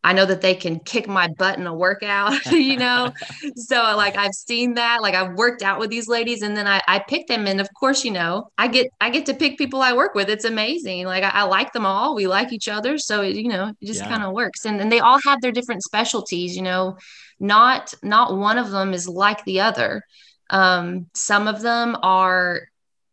I 0.03 0.13
know 0.13 0.25
that 0.25 0.41
they 0.41 0.55
can 0.55 0.79
kick 0.79 1.07
my 1.07 1.27
butt 1.27 1.59
in 1.59 1.67
a 1.67 1.73
workout, 1.73 2.45
you 2.51 2.77
know? 2.77 3.13
so 3.55 3.75
like 3.95 4.17
I've 4.17 4.33
seen 4.33 4.73
that, 4.75 5.01
like 5.01 5.13
I've 5.13 5.35
worked 5.35 5.61
out 5.61 5.79
with 5.79 5.89
these 5.89 6.07
ladies 6.07 6.41
and 6.41 6.57
then 6.57 6.67
I, 6.67 6.81
I 6.87 6.99
pick 6.99 7.27
them. 7.27 7.45
And 7.45 7.61
of 7.61 7.69
course, 7.73 8.03
you 8.03 8.11
know, 8.11 8.49
I 8.57 8.67
get, 8.67 8.87
I 8.99 9.09
get 9.09 9.25
to 9.27 9.33
pick 9.33 9.57
people 9.57 9.81
I 9.81 9.93
work 9.93 10.15
with. 10.15 10.29
It's 10.29 10.45
amazing. 10.45 11.05
Like 11.05 11.23
I, 11.23 11.29
I 11.29 11.43
like 11.43 11.71
them 11.73 11.85
all. 11.85 12.15
We 12.15 12.27
like 12.27 12.51
each 12.51 12.67
other. 12.67 12.97
So, 12.97 13.21
it, 13.21 13.35
you 13.35 13.49
know, 13.49 13.73
it 13.79 13.85
just 13.85 14.01
yeah. 14.01 14.09
kind 14.09 14.23
of 14.23 14.33
works. 14.33 14.65
And, 14.65 14.81
and 14.81 14.91
they 14.91 14.99
all 14.99 15.19
have 15.23 15.41
their 15.41 15.51
different 15.51 15.83
specialties, 15.83 16.55
you 16.55 16.63
know, 16.63 16.97
not, 17.39 17.93
not 18.01 18.35
one 18.35 18.57
of 18.57 18.71
them 18.71 18.93
is 18.93 19.07
like 19.07 19.43
the 19.45 19.61
other. 19.61 20.01
Um, 20.49 21.07
some 21.13 21.47
of 21.47 21.61
them 21.61 21.95
are 22.01 22.63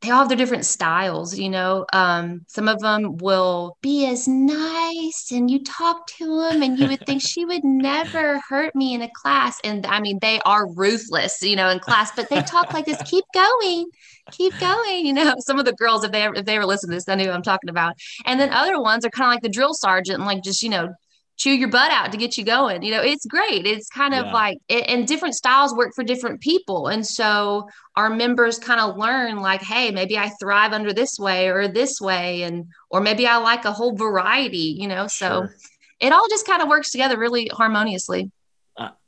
they 0.01 0.11
all 0.11 0.21
have 0.21 0.29
their 0.29 0.37
different 0.37 0.65
styles, 0.65 1.37
you 1.37 1.49
know. 1.49 1.85
Um, 1.93 2.43
some 2.47 2.69
of 2.69 2.79
them 2.81 3.17
will 3.17 3.77
be 3.83 4.07
as 4.07 4.29
nice, 4.29 5.31
and 5.33 5.51
you 5.51 5.65
talk 5.65 6.07
to 6.19 6.41
them, 6.41 6.63
and 6.63 6.79
you 6.79 6.87
would 6.87 7.05
think 7.05 7.21
she 7.21 7.45
would 7.45 7.65
never 7.65 8.41
hurt 8.49 8.77
me 8.77 8.95
in 8.95 9.03
a 9.03 9.11
class. 9.11 9.59
And 9.65 9.85
I 9.87 10.01
mean, 10.01 10.19
they 10.21 10.41
are 10.47 10.73
ruthless, 10.73 11.43
you 11.43 11.57
know, 11.57 11.69
in 11.69 11.81
class, 11.81 12.13
but 12.15 12.29
they 12.29 12.43
talk 12.43 12.73
like 12.73 12.85
this: 12.85 13.03
keep 13.05 13.25
going, 13.35 13.87
keep 14.31 14.57
going. 14.61 15.05
You 15.05 15.15
know, 15.15 15.35
some 15.41 15.59
of 15.59 15.65
the 15.65 15.73
girls, 15.73 16.05
if 16.05 16.13
they 16.13 16.23
ever, 16.23 16.35
if 16.37 16.45
they 16.45 16.57
ever 16.57 16.67
listen 16.67 16.91
to 16.91 16.97
this, 16.97 17.05
they 17.05 17.17
know 17.17 17.25
who 17.25 17.31
I'm 17.31 17.43
talking 17.43 17.71
about. 17.71 17.95
And 18.25 18.39
then 18.39 18.53
other 18.53 18.81
ones 18.81 19.05
are 19.05 19.11
kind 19.11 19.29
of 19.29 19.35
like 19.35 19.43
the 19.43 19.49
drill 19.49 19.75
sergeant, 19.75 20.19
and 20.19 20.27
like 20.27 20.45
just 20.45 20.63
you 20.63 20.69
know 20.69 20.95
chew 21.39 21.53
your 21.53 21.69
butt 21.69 21.93
out 21.93 22.11
to 22.11 22.19
get 22.19 22.37
you 22.37 22.45
going. 22.45 22.83
You 22.83 22.91
know, 22.91 23.01
it's 23.01 23.25
great. 23.25 23.65
It's 23.65 23.89
kind 23.89 24.13
of 24.13 24.27
yeah. 24.27 24.33
like, 24.33 24.59
and 24.69 25.07
different 25.07 25.37
styles 25.37 25.73
work 25.73 25.95
for 25.95 26.03
different 26.03 26.41
people. 26.41 26.89
And 26.89 27.07
so 27.07 27.71
our 27.95 28.11
members 28.11 28.59
kind 28.59 28.81
of 28.81 28.97
learn, 28.97 29.37
like, 29.37 29.63
hey, 29.63 29.93
maybe 29.93 30.19
I 30.19 30.31
thrive 30.41 30.73
under 30.73 30.93
this 30.93 31.17
way 31.17 31.49
or 31.49 31.69
this 31.69 32.01
way, 32.01 32.43
and 32.43 32.67
or 32.91 33.01
maybe 33.01 33.25
I 33.25 33.37
like 33.37 33.65
a 33.65 33.73
whole 33.73 33.95
variety. 33.97 34.77
You 34.79 34.89
know, 34.89 35.07
so 35.07 35.29
sure. 35.29 35.57
it 36.01 36.13
all 36.13 36.29
just 36.29 36.45
kind 36.45 36.61
of 36.61 36.69
works 36.69 36.91
together 36.91 37.17
really 37.17 37.47
harmoniously. 37.47 38.31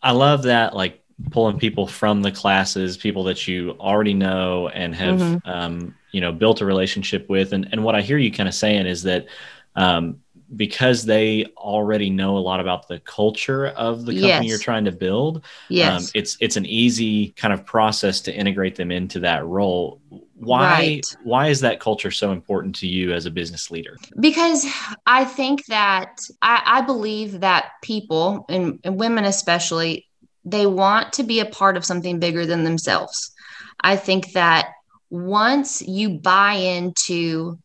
I 0.00 0.12
love 0.12 0.44
that, 0.44 0.75
like 0.75 1.02
pulling 1.32 1.58
people 1.58 1.87
from 1.87 2.22
the 2.22 2.32
classes, 2.32 2.96
people 2.96 3.25
that 3.25 3.49
you 3.49 3.76
already 3.80 4.14
know 4.14 4.68
and 4.68 4.94
have, 4.94 5.18
mm-hmm. 5.18 5.50
um, 5.50 5.94
you 6.12 6.20
know, 6.20 6.32
built 6.32 6.60
a 6.60 6.64
relationship 6.64 7.28
with. 7.28 7.52
And 7.52 7.68
and 7.72 7.82
what 7.82 7.96
I 7.96 8.02
hear 8.02 8.18
you 8.18 8.30
kind 8.30 8.49
of 8.49 8.54
saying 8.54 8.87
is 8.87 9.02
that. 9.02 9.26
Um, 9.76 10.20
because 10.57 11.04
they 11.04 11.45
already 11.57 12.11
know 12.11 12.37
a 12.37 12.40
lot 12.40 12.61
about 12.61 12.88
the 12.88 12.99
culture 13.00 13.69
of 13.69 14.04
the 14.04 14.12
company 14.12 14.28
yes. 14.28 14.45
you're 14.45 14.59
trying 14.59 14.85
to 14.85 14.92
build 14.92 15.37
um, 15.37 15.42
yes. 15.69 16.02
Um, 16.02 16.11
it's 16.14 16.37
it's 16.40 16.57
an 16.57 16.66
easy 16.66 17.30
kind 17.30 17.54
of 17.54 17.64
process 17.64 18.21
to 18.23 18.35
integrate 18.35 18.76
them 18.76 18.90
into 18.90 19.21
that 19.21 19.47
role 19.47 20.00
why 20.35 20.71
right. 20.71 21.16
why 21.23 21.49
is 21.49 21.61
that 21.61 21.80
culture 21.80 22.11
so 22.11 22.33
important 22.33 22.75
to 22.76 22.87
you 22.87 23.12
as 23.12 23.26
a 23.26 23.30
business 23.30 23.71
leader 23.71 23.97
because 24.19 24.66
i 25.07 25.25
think 25.25 25.64
that 25.66 26.21
i, 26.42 26.62
I 26.64 26.80
believe 26.80 27.40
that 27.40 27.73
people 27.83 28.45
and, 28.49 28.80
and 28.83 28.99
women 28.99 29.25
especially 29.25 30.07
they 30.45 30.66
want 30.66 31.12
to 31.14 31.23
be 31.23 31.40
a 31.40 31.47
part 31.47 31.76
of 31.76 31.85
something 31.85 32.19
bigger 32.19 32.47
than 32.47 32.64
themselves 32.64 33.33
i 33.80 33.97
think 33.97 34.33
that 34.33 34.73
once 35.11 35.83
you 35.83 36.09
buy 36.09 36.54
into 36.54 37.59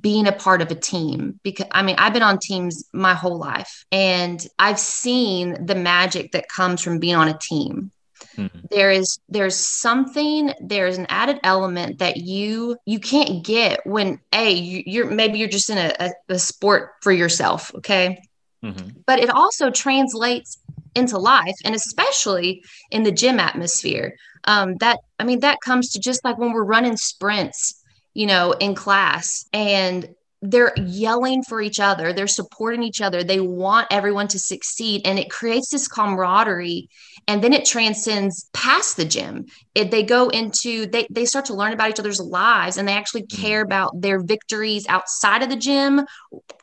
being 0.00 0.26
a 0.26 0.32
part 0.32 0.62
of 0.62 0.70
a 0.70 0.74
team 0.74 1.40
because 1.42 1.66
I 1.70 1.82
mean, 1.82 1.96
I've 1.98 2.12
been 2.12 2.22
on 2.22 2.38
teams 2.38 2.84
my 2.92 3.14
whole 3.14 3.38
life 3.38 3.84
and 3.90 4.44
I've 4.58 4.78
seen 4.78 5.64
the 5.64 5.74
magic 5.74 6.32
that 6.32 6.48
comes 6.48 6.82
from 6.82 6.98
being 6.98 7.16
on 7.16 7.28
a 7.28 7.38
team. 7.38 7.90
Mm-hmm. 8.36 8.58
There 8.70 8.90
is 8.90 9.18
there's 9.28 9.56
something 9.56 10.52
there's 10.60 10.98
an 10.98 11.06
added 11.08 11.40
element 11.42 11.98
that 11.98 12.18
you 12.18 12.76
you 12.84 13.00
can't 13.00 13.44
get 13.44 13.84
when 13.86 14.20
a 14.32 14.52
you, 14.52 15.04
are 15.04 15.10
maybe 15.10 15.38
you're 15.38 15.48
just 15.48 15.70
in 15.70 15.78
a, 15.78 15.92
a, 15.98 16.10
a, 16.28 16.38
sport 16.38 16.92
for 17.00 17.12
yourself 17.12 17.74
okay 17.76 18.20
mm-hmm. 18.62 18.88
but 19.06 19.18
it 19.18 19.30
also 19.30 19.70
translates 19.70 20.58
into 20.94 21.18
life 21.18 21.56
and 21.64 21.74
especially 21.74 22.62
in 22.90 23.04
the 23.04 23.12
gym 23.12 23.40
atmosphere 23.40 24.14
um, 24.44 24.76
that 24.80 24.98
i 25.18 25.24
mean 25.24 25.40
that 25.40 25.58
comes 25.64 25.90
to 25.90 25.98
just 25.98 26.24
like 26.24 26.38
when 26.38 26.52
we're 26.52 26.62
running 26.62 26.96
sprints 26.96 27.79
you 28.14 28.26
know, 28.26 28.52
in 28.52 28.74
class 28.74 29.44
and 29.52 30.08
they're 30.42 30.72
yelling 30.78 31.42
for 31.42 31.60
each 31.60 31.80
other, 31.80 32.12
they're 32.12 32.26
supporting 32.26 32.82
each 32.82 33.02
other, 33.02 33.22
they 33.22 33.40
want 33.40 33.86
everyone 33.90 34.26
to 34.28 34.38
succeed, 34.38 35.02
and 35.04 35.18
it 35.18 35.30
creates 35.30 35.68
this 35.68 35.86
camaraderie. 35.86 36.88
And 37.28 37.44
then 37.44 37.52
it 37.52 37.66
transcends 37.66 38.48
past 38.54 38.96
the 38.96 39.04
gym. 39.04 39.46
It, 39.74 39.90
they 39.90 40.02
go 40.02 40.30
into 40.30 40.86
they 40.86 41.06
they 41.10 41.26
start 41.26 41.44
to 41.46 41.54
learn 41.54 41.74
about 41.74 41.90
each 41.90 42.00
other's 42.00 42.20
lives, 42.20 42.78
and 42.78 42.88
they 42.88 42.94
actually 42.94 43.24
mm. 43.24 43.38
care 43.38 43.60
about 43.60 44.00
their 44.00 44.20
victories 44.22 44.86
outside 44.88 45.42
of 45.42 45.50
the 45.50 45.56
gym, 45.56 46.06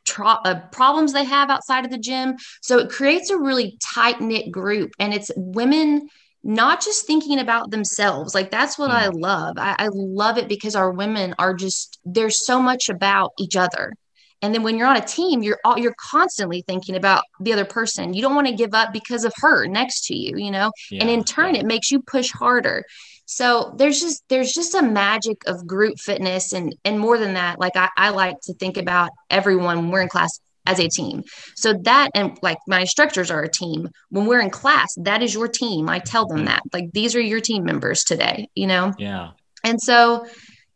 tra- 0.06 0.42
uh, 0.44 0.60
problems 0.72 1.14
they 1.14 1.26
have 1.26 1.52
outside 1.52 1.86
of 1.86 1.92
the 1.92 2.00
gym. 2.00 2.36
So 2.62 2.80
it 2.80 2.90
creates 2.90 3.30
a 3.30 3.38
really 3.38 3.78
tight 3.94 4.20
knit 4.20 4.50
group, 4.50 4.92
and 4.98 5.14
it's 5.14 5.32
women 5.36 6.10
not 6.48 6.82
just 6.82 7.06
thinking 7.06 7.40
about 7.40 7.72
themselves. 7.72 8.34
Like 8.34 8.50
that's 8.50 8.80
what 8.80 8.90
mm. 8.90 8.94
I 8.94 9.08
love. 9.10 9.58
I, 9.60 9.76
I 9.78 9.90
love 9.92 10.38
it 10.38 10.48
because 10.48 10.76
our 10.76 10.92
women 10.92 11.36
are 11.38 11.54
just 11.54 12.00
there's 12.06 12.46
so 12.46 12.62
much 12.62 12.88
about 12.88 13.34
each 13.38 13.58
other. 13.58 13.94
And 14.42 14.54
then 14.54 14.64
when 14.64 14.78
you're 14.78 14.88
on 14.88 14.96
a 14.96 15.06
team, 15.06 15.44
you're 15.44 15.60
all, 15.66 15.78
you're 15.78 15.96
constantly 16.00 16.62
thinking 16.62 16.96
about 16.96 17.24
the 17.42 17.52
other 17.52 17.66
person. 17.66 18.14
You 18.14 18.22
don't 18.22 18.36
want 18.36 18.48
to 18.48 18.56
give 18.56 18.74
up 18.74 18.94
because 18.94 19.26
of 19.26 19.34
her 19.38 19.66
next 19.68 20.06
to 20.06 20.16
you, 20.16 20.38
you 20.38 20.52
know. 20.52 20.72
Yeah, 20.90 21.02
and 21.02 21.10
in 21.10 21.24
turn, 21.24 21.56
yeah. 21.56 21.62
it 21.62 21.66
makes 21.66 21.92
you 21.92 22.02
push 22.02 22.32
harder. 22.32 22.86
So 23.26 23.74
there's 23.78 24.00
just 24.00 24.24
there's 24.30 24.54
just 24.54 24.74
a 24.74 24.82
magic 24.82 25.42
of 25.48 25.68
group 25.68 26.00
fitness, 26.00 26.54
and 26.54 26.74
and 26.86 26.98
more 26.98 27.18
than 27.18 27.34
that, 27.34 27.60
like 27.60 27.76
I, 27.76 27.90
I 27.98 28.10
like 28.12 28.40
to 28.44 28.54
think 28.54 28.78
about 28.78 29.10
everyone 29.30 29.78
when 29.78 29.92
we're 29.92 30.04
in 30.04 30.08
class 30.08 30.40
as 30.67 30.80
a 30.80 30.88
team. 30.88 31.23
So 31.56 31.73
that 31.84 32.10
and 32.13 32.38
like 32.41 32.58
my 32.67 32.82
instructors 32.82 33.32
are 33.32 33.43
a 33.43 33.49
team. 33.49 33.89
When 34.10 34.25
we're 34.25 34.41
in 34.41 34.49
class, 34.49 34.93
that 34.97 35.23
is 35.23 35.34
your 35.34 35.47
team. 35.47 35.89
I 35.89 35.99
tell 35.99 36.27
them 36.27 36.39
mm-hmm. 36.39 36.47
that. 36.47 36.63
Like 36.73 36.91
these 36.91 37.15
are 37.15 37.21
your 37.21 37.41
team 37.41 37.63
members 37.63 38.03
today, 38.03 38.49
you 38.53 38.67
know? 38.67 38.93
Yeah. 38.97 39.32
And 39.63 39.82
so 39.82 40.27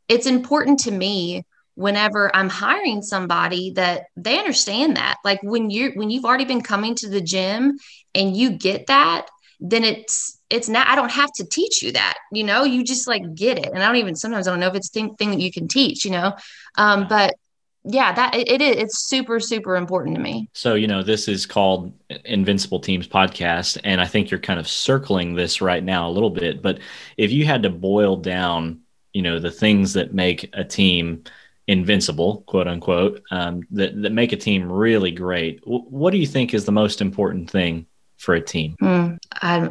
it's 0.08 0.25
important 0.25 0.80
to 0.82 0.91
me 0.91 1.45
whenever 1.75 2.36
I'm 2.36 2.49
hiring 2.49 3.01
somebody 3.01 3.71
that 3.71 4.06
they 4.15 4.39
understand 4.39 4.97
that. 4.97 5.17
Like 5.23 5.41
when 5.43 5.69
you 5.69 5.91
when 5.95 6.10
you've 6.10 6.25
already 6.25 6.45
been 6.45 6.62
coming 6.62 6.95
to 6.95 7.10
the 7.10 7.21
gym 7.21 7.77
and 8.15 8.36
you 8.36 8.51
get 8.51 8.88
that, 8.88 9.27
then 9.62 9.84
it's 9.84 10.39
it's 10.49 10.67
not 10.67 10.88
i 10.88 10.95
don't 10.95 11.12
have 11.12 11.32
to 11.32 11.45
teach 11.45 11.84
you 11.84 11.91
that 11.91 12.15
you 12.32 12.43
know 12.43 12.63
you 12.63 12.84
just 12.84 13.08
like 13.08 13.21
get 13.36 13.60
it 13.60 13.67
and 13.67 13.82
i 13.82 13.86
don't 13.86 13.97
even 13.97 14.15
sometimes 14.15 14.47
i 14.47 14.51
don't 14.51 14.60
know 14.60 14.67
if 14.67 14.75
it's 14.75 14.89
thing, 14.89 15.15
thing 15.15 15.30
that 15.30 15.39
you 15.39 15.51
can 15.51 15.67
teach 15.67 16.04
you 16.04 16.12
know 16.12 16.34
um, 16.77 17.06
but 17.08 17.36
yeah 17.84 18.12
that 18.13 18.36
it, 18.36 18.62
is 18.62 18.78
it's 18.78 19.08
super 19.08 19.39
super 19.39 19.76
important 19.76 20.15
to 20.15 20.22
me. 20.22 20.50
So 20.54 20.76
you 20.76 20.88
know 20.88 21.04
this 21.04 21.28
is 21.28 21.46
called 21.46 21.94
invincible 22.26 22.80
teams 22.80 23.08
podcast 23.08 23.78
and 23.84 24.02
i 24.02 24.06
think 24.06 24.30
you're 24.30 24.39
kind 24.39 24.60
of 24.60 24.67
circling 24.67 25.34
this 25.36 25.62
right 25.62 25.84
now 25.84 26.10
a 26.10 26.12
little 26.12 26.30
bit 26.30 26.62
but 26.62 26.80
if 27.17 27.32
you 27.32 27.46
had 27.46 27.63
to 27.63 27.70
boil 27.70 28.17
down 28.17 28.82
you 29.13 29.22
know 29.22 29.39
the 29.39 29.50
things 29.50 29.94
that 29.94 30.13
make 30.13 30.50
a 30.54 30.63
team 30.63 31.24
invincible 31.67 32.44
quote 32.48 32.67
unquote 32.67 33.24
um, 33.32 33.62
that, 33.72 34.00
that 34.02 34.12
make 34.12 34.34
a 34.34 34.38
team 34.38 34.70
really 34.70 35.12
great 35.12 35.62
w- 35.62 35.84
what 35.84 36.12
do 36.12 36.17
you 36.17 36.28
think 36.28 36.54
is 36.54 36.65
the 36.65 36.72
most 36.72 37.02
important 37.02 37.50
thing 37.50 37.86
for 38.17 38.36
a 38.36 38.41
team? 38.41 38.76
Mm, 38.82 39.17
I, 39.41 39.70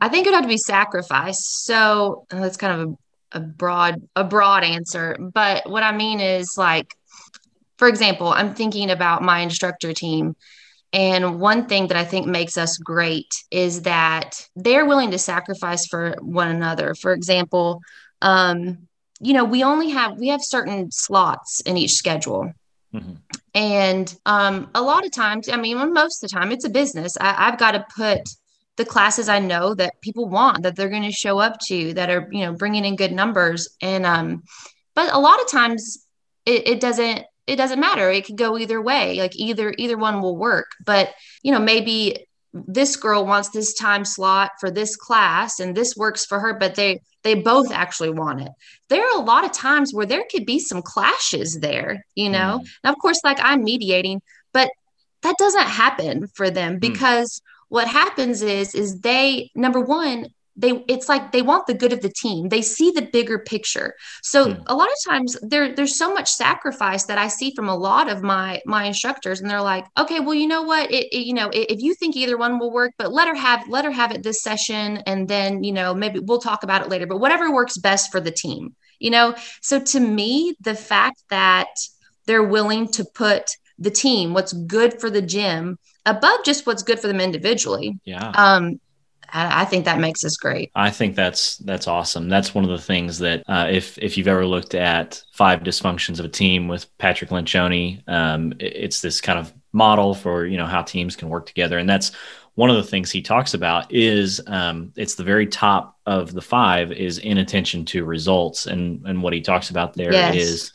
I 0.00 0.08
think 0.08 0.26
it 0.26 0.30
would 0.30 0.36
have 0.36 0.44
to 0.44 0.48
be 0.48 0.58
sacrifice. 0.58 1.38
So 1.64 2.26
that's 2.30 2.56
kind 2.56 2.80
of 2.80 2.88
a, 2.88 3.38
a 3.38 3.40
broad 3.40 4.00
a 4.14 4.22
broad 4.22 4.62
answer 4.62 5.16
but 5.18 5.68
what 5.68 5.82
i 5.82 5.90
mean 5.90 6.20
is 6.20 6.54
like 6.56 6.94
for 7.84 7.88
example, 7.88 8.28
I'm 8.28 8.54
thinking 8.54 8.90
about 8.90 9.20
my 9.20 9.40
instructor 9.40 9.92
team. 9.92 10.36
And 10.94 11.38
one 11.38 11.66
thing 11.66 11.88
that 11.88 11.98
I 11.98 12.04
think 12.06 12.26
makes 12.26 12.56
us 12.56 12.78
great 12.78 13.30
is 13.50 13.82
that 13.82 14.48
they're 14.56 14.86
willing 14.86 15.10
to 15.10 15.18
sacrifice 15.18 15.86
for 15.86 16.14
one 16.22 16.48
another. 16.48 16.94
For 16.94 17.12
example, 17.12 17.82
um, 18.22 18.88
you 19.20 19.34
know, 19.34 19.44
we 19.44 19.62
only 19.62 19.90
have 19.90 20.18
we 20.18 20.28
have 20.28 20.40
certain 20.42 20.90
slots 20.90 21.60
in 21.60 21.76
each 21.76 21.92
schedule. 21.92 22.54
Mm-hmm. 22.94 23.16
And 23.54 24.16
um, 24.24 24.70
a 24.74 24.80
lot 24.80 25.04
of 25.04 25.12
times, 25.12 25.50
I 25.50 25.56
mean, 25.56 25.92
most 25.92 26.24
of 26.24 26.30
the 26.30 26.34
time, 26.34 26.52
it's 26.52 26.64
a 26.64 26.70
business. 26.70 27.18
I, 27.20 27.48
I've 27.48 27.58
got 27.58 27.72
to 27.72 27.84
put 27.94 28.22
the 28.76 28.86
classes 28.86 29.28
I 29.28 29.40
know 29.40 29.74
that 29.74 30.00
people 30.00 30.26
want, 30.30 30.62
that 30.62 30.74
they're 30.74 30.88
going 30.88 31.02
to 31.02 31.12
show 31.12 31.38
up 31.38 31.58
to, 31.66 31.92
that 31.92 32.08
are, 32.08 32.30
you 32.32 32.46
know, 32.46 32.54
bringing 32.54 32.86
in 32.86 32.96
good 32.96 33.12
numbers. 33.12 33.68
And, 33.82 34.06
um, 34.06 34.44
but 34.94 35.12
a 35.12 35.18
lot 35.18 35.38
of 35.42 35.50
times 35.50 36.06
it, 36.46 36.66
it 36.66 36.80
doesn't, 36.80 37.26
it 37.46 37.56
doesn't 37.56 37.80
matter. 37.80 38.10
It 38.10 38.26
could 38.26 38.36
go 38.36 38.56
either 38.58 38.80
way. 38.80 39.18
Like 39.20 39.36
either, 39.36 39.74
either 39.76 39.98
one 39.98 40.20
will 40.20 40.36
work. 40.36 40.72
But, 40.84 41.10
you 41.42 41.52
know, 41.52 41.58
maybe 41.58 42.26
this 42.52 42.96
girl 42.96 43.26
wants 43.26 43.50
this 43.50 43.74
time 43.74 44.04
slot 44.04 44.52
for 44.60 44.70
this 44.70 44.96
class 44.96 45.60
and 45.60 45.76
this 45.76 45.96
works 45.96 46.24
for 46.24 46.40
her, 46.40 46.54
but 46.54 46.74
they, 46.74 47.00
they 47.22 47.34
both 47.34 47.72
actually 47.72 48.10
want 48.10 48.42
it. 48.42 48.52
There 48.88 49.04
are 49.04 49.18
a 49.18 49.24
lot 49.24 49.44
of 49.44 49.52
times 49.52 49.92
where 49.92 50.06
there 50.06 50.24
could 50.30 50.46
be 50.46 50.58
some 50.58 50.82
clashes 50.82 51.58
there, 51.60 52.06
you 52.14 52.30
know? 52.30 52.60
Mm. 52.62 52.68
Now, 52.84 52.92
of 52.92 52.98
course, 52.98 53.20
like 53.24 53.38
I'm 53.40 53.64
mediating, 53.64 54.22
but 54.52 54.70
that 55.22 55.36
doesn't 55.38 55.66
happen 55.66 56.28
for 56.28 56.50
them 56.50 56.76
mm. 56.76 56.80
because 56.80 57.40
mm 57.40 57.50
what 57.74 57.88
happens 57.88 58.40
is 58.42 58.72
is 58.74 59.00
they 59.00 59.50
number 59.56 59.80
one 59.80 60.26
they 60.56 60.84
it's 60.88 61.08
like 61.08 61.32
they 61.32 61.42
want 61.42 61.66
the 61.66 61.74
good 61.74 61.92
of 61.92 62.00
the 62.00 62.08
team 62.08 62.48
they 62.48 62.62
see 62.62 62.90
the 62.90 63.08
bigger 63.12 63.38
picture 63.38 63.94
so 64.22 64.46
mm. 64.46 64.62
a 64.66 64.74
lot 64.74 64.88
of 64.88 65.12
times 65.12 65.36
there 65.42 65.74
there's 65.74 65.96
so 65.96 66.12
much 66.12 66.30
sacrifice 66.30 67.04
that 67.04 67.18
i 67.18 67.26
see 67.26 67.52
from 67.54 67.68
a 67.68 67.74
lot 67.74 68.08
of 68.08 68.22
my 68.22 68.60
my 68.64 68.84
instructors 68.84 69.40
and 69.40 69.50
they're 69.50 69.60
like 69.60 69.84
okay 69.98 70.20
well 70.20 70.34
you 70.34 70.46
know 70.46 70.62
what 70.62 70.90
it, 70.90 71.06
it, 71.12 71.26
you 71.26 71.34
know 71.34 71.50
if 71.52 71.80
you 71.80 71.94
think 71.94 72.16
either 72.16 72.38
one 72.38 72.58
will 72.58 72.72
work 72.72 72.92
but 72.98 73.12
let 73.12 73.28
her 73.28 73.34
have 73.34 73.68
let 73.68 73.84
her 73.84 73.90
have 73.90 74.12
it 74.12 74.22
this 74.22 74.42
session 74.42 74.98
and 75.06 75.28
then 75.28 75.64
you 75.64 75.72
know 75.72 75.94
maybe 75.94 76.20
we'll 76.20 76.40
talk 76.40 76.62
about 76.62 76.82
it 76.82 76.88
later 76.88 77.06
but 77.06 77.18
whatever 77.18 77.52
works 77.52 77.76
best 77.78 78.12
for 78.12 78.20
the 78.20 78.30
team 78.30 78.74
you 78.98 79.10
know 79.10 79.34
so 79.60 79.80
to 79.80 79.98
me 79.98 80.54
the 80.60 80.74
fact 80.74 81.22
that 81.30 81.68
they're 82.26 82.44
willing 82.44 82.86
to 82.88 83.04
put 83.04 83.50
the 83.78 83.90
team 83.90 84.34
what's 84.34 84.52
good 84.52 85.00
for 85.00 85.10
the 85.10 85.22
gym 85.22 85.78
above 86.06 86.44
just 86.44 86.66
what's 86.66 86.82
good 86.82 87.00
for 87.00 87.08
them 87.08 87.20
individually. 87.20 87.98
Yeah. 88.04 88.30
Um, 88.30 88.80
I, 89.34 89.62
I 89.62 89.64
think 89.64 89.84
that 89.84 89.98
makes 89.98 90.24
us 90.24 90.36
great. 90.36 90.70
I 90.74 90.90
think 90.90 91.16
that's 91.16 91.58
that's 91.58 91.88
awesome. 91.88 92.28
That's 92.28 92.54
one 92.54 92.64
of 92.64 92.70
the 92.70 92.78
things 92.78 93.18
that 93.18 93.42
uh, 93.46 93.66
if 93.70 93.98
if 93.98 94.16
you've 94.16 94.28
ever 94.28 94.46
looked 94.46 94.74
at 94.74 95.22
five 95.32 95.60
dysfunctions 95.60 96.18
of 96.20 96.24
a 96.24 96.30
team 96.30 96.68
with 96.68 96.86
Patrick 96.98 97.30
Lencioni, 97.30 98.08
um, 98.08 98.52
it, 98.52 98.76
it's 98.76 99.00
this 99.00 99.20
kind 99.20 99.38
of 99.38 99.52
model 99.72 100.14
for 100.14 100.46
you 100.46 100.56
know 100.56 100.66
how 100.66 100.82
teams 100.82 101.16
can 101.16 101.28
work 101.28 101.46
together, 101.46 101.78
and 101.78 101.88
that's 101.88 102.12
one 102.54 102.70
of 102.70 102.76
the 102.76 102.84
things 102.84 103.10
he 103.10 103.20
talks 103.20 103.52
about 103.52 103.92
is 103.92 104.40
um, 104.46 104.92
it's 104.96 105.16
the 105.16 105.24
very 105.24 105.46
top 105.46 105.98
of 106.06 106.32
the 106.32 106.42
five 106.42 106.92
is 106.92 107.18
inattention 107.18 107.84
to 107.86 108.04
results, 108.04 108.66
and 108.66 109.04
and 109.06 109.22
what 109.22 109.32
he 109.32 109.40
talks 109.40 109.70
about 109.70 109.94
there 109.94 110.12
yes. 110.12 110.34
is 110.36 110.72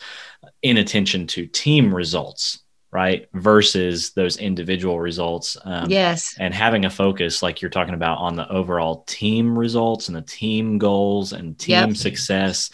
inattention 0.61 1.25
to 1.27 1.45
team 1.47 1.93
results 1.93 2.59
right 2.91 3.27
versus 3.33 4.11
those 4.11 4.37
individual 4.37 4.99
results 4.99 5.57
um, 5.63 5.89
yes. 5.89 6.35
and 6.39 6.53
having 6.53 6.85
a 6.85 6.89
focus 6.89 7.43
like 7.43 7.61
you're 7.61 7.69
talking 7.69 7.93
about 7.93 8.17
on 8.17 8.35
the 8.35 8.49
overall 8.49 9.03
team 9.03 9.57
results 9.57 10.07
and 10.07 10.17
the 10.17 10.21
team 10.21 10.77
goals 10.77 11.33
and 11.33 11.57
team 11.59 11.89
yep. 11.89 11.95
success 11.95 12.71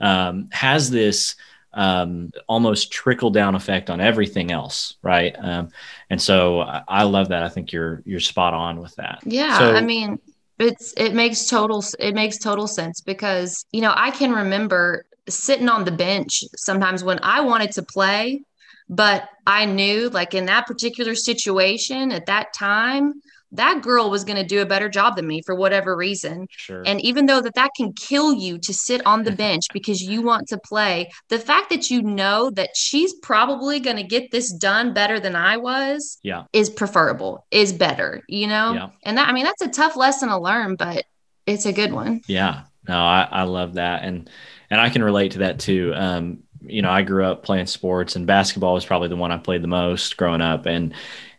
um, 0.00 0.48
has 0.52 0.90
this 0.90 1.36
um, 1.74 2.30
almost 2.48 2.90
trickle 2.90 3.30
down 3.30 3.54
effect 3.54 3.90
on 3.90 4.00
everything 4.00 4.50
else 4.50 4.94
right? 5.02 5.36
Um, 5.38 5.68
and 6.08 6.20
so 6.20 6.60
I, 6.60 6.82
I, 6.88 7.02
love 7.02 7.28
that. 7.28 7.42
I 7.42 7.48
think 7.50 7.72
you're 7.72 8.02
you're 8.06 8.20
spot 8.20 8.54
on 8.54 8.80
with 8.80 8.96
that. 8.96 9.20
Yeah 9.24 9.58
so, 9.58 9.74
i 9.74 9.80
mean 9.82 10.18
it's 10.58 10.92
it 10.96 11.14
makes 11.14 11.46
total 11.46 11.84
it 11.98 12.14
makes 12.14 12.38
total 12.38 12.66
sense 12.66 13.00
because 13.00 13.64
you 13.72 13.80
know 13.80 13.92
i 13.96 14.10
can 14.10 14.32
remember 14.32 15.04
sitting 15.28 15.68
on 15.68 15.84
the 15.84 15.92
bench 15.92 16.42
sometimes 16.56 17.04
when 17.04 17.18
i 17.22 17.40
wanted 17.40 17.70
to 17.70 17.82
play 17.82 18.42
but 18.88 19.28
I 19.46 19.64
knew, 19.64 20.08
like 20.08 20.34
in 20.34 20.46
that 20.46 20.66
particular 20.66 21.14
situation 21.14 22.12
at 22.12 22.26
that 22.26 22.52
time, 22.54 23.14
that 23.52 23.82
girl 23.82 24.10
was 24.10 24.24
going 24.24 24.36
to 24.36 24.44
do 24.44 24.60
a 24.60 24.66
better 24.66 24.88
job 24.88 25.16
than 25.16 25.26
me 25.26 25.40
for 25.42 25.54
whatever 25.54 25.96
reason. 25.96 26.46
Sure. 26.50 26.82
And 26.84 27.00
even 27.00 27.26
though 27.26 27.40
that 27.40 27.54
that 27.54 27.70
can 27.76 27.92
kill 27.92 28.34
you 28.34 28.58
to 28.58 28.74
sit 28.74 29.04
on 29.06 29.24
the 29.24 29.32
bench 29.46 29.64
because 29.72 30.02
you 30.02 30.22
want 30.22 30.48
to 30.48 30.58
play, 30.58 31.10
the 31.28 31.38
fact 31.38 31.70
that 31.70 31.90
you 31.90 32.02
know 32.02 32.50
that 32.50 32.70
she's 32.74 33.14
probably 33.14 33.80
going 33.80 33.96
to 33.96 34.02
get 34.02 34.30
this 34.30 34.52
done 34.52 34.92
better 34.92 35.18
than 35.18 35.34
I 35.34 35.56
was, 35.56 36.18
yeah, 36.22 36.44
is 36.52 36.68
preferable, 36.70 37.46
is 37.50 37.72
better, 37.72 38.22
you 38.28 38.46
know? 38.46 38.72
Yeah. 38.74 38.88
And 39.04 39.16
that 39.18 39.28
I 39.28 39.32
mean 39.32 39.44
that's 39.44 39.62
a 39.62 39.68
tough 39.68 39.96
lesson 39.96 40.28
to 40.28 40.38
learn, 40.38 40.76
but 40.76 41.04
it's 41.46 41.66
a 41.66 41.72
good 41.72 41.92
one. 41.92 42.20
Yeah. 42.26 42.64
No, 42.86 42.98
I, 42.98 43.28
I 43.30 43.42
love 43.42 43.74
that. 43.74 44.02
And 44.02 44.30
and 44.70 44.80
I 44.80 44.90
can 44.90 45.02
relate 45.02 45.32
to 45.32 45.38
that 45.40 45.60
too. 45.60 45.92
Um, 45.94 46.40
you 46.60 46.82
know, 46.82 46.90
I 46.90 47.02
grew 47.02 47.24
up 47.24 47.42
playing 47.42 47.66
sports, 47.66 48.16
and 48.16 48.26
basketball 48.26 48.74
was 48.74 48.84
probably 48.84 49.08
the 49.08 49.16
one 49.16 49.32
I 49.32 49.38
played 49.38 49.62
the 49.62 49.68
most 49.68 50.16
growing 50.16 50.40
up. 50.40 50.66
And 50.66 50.94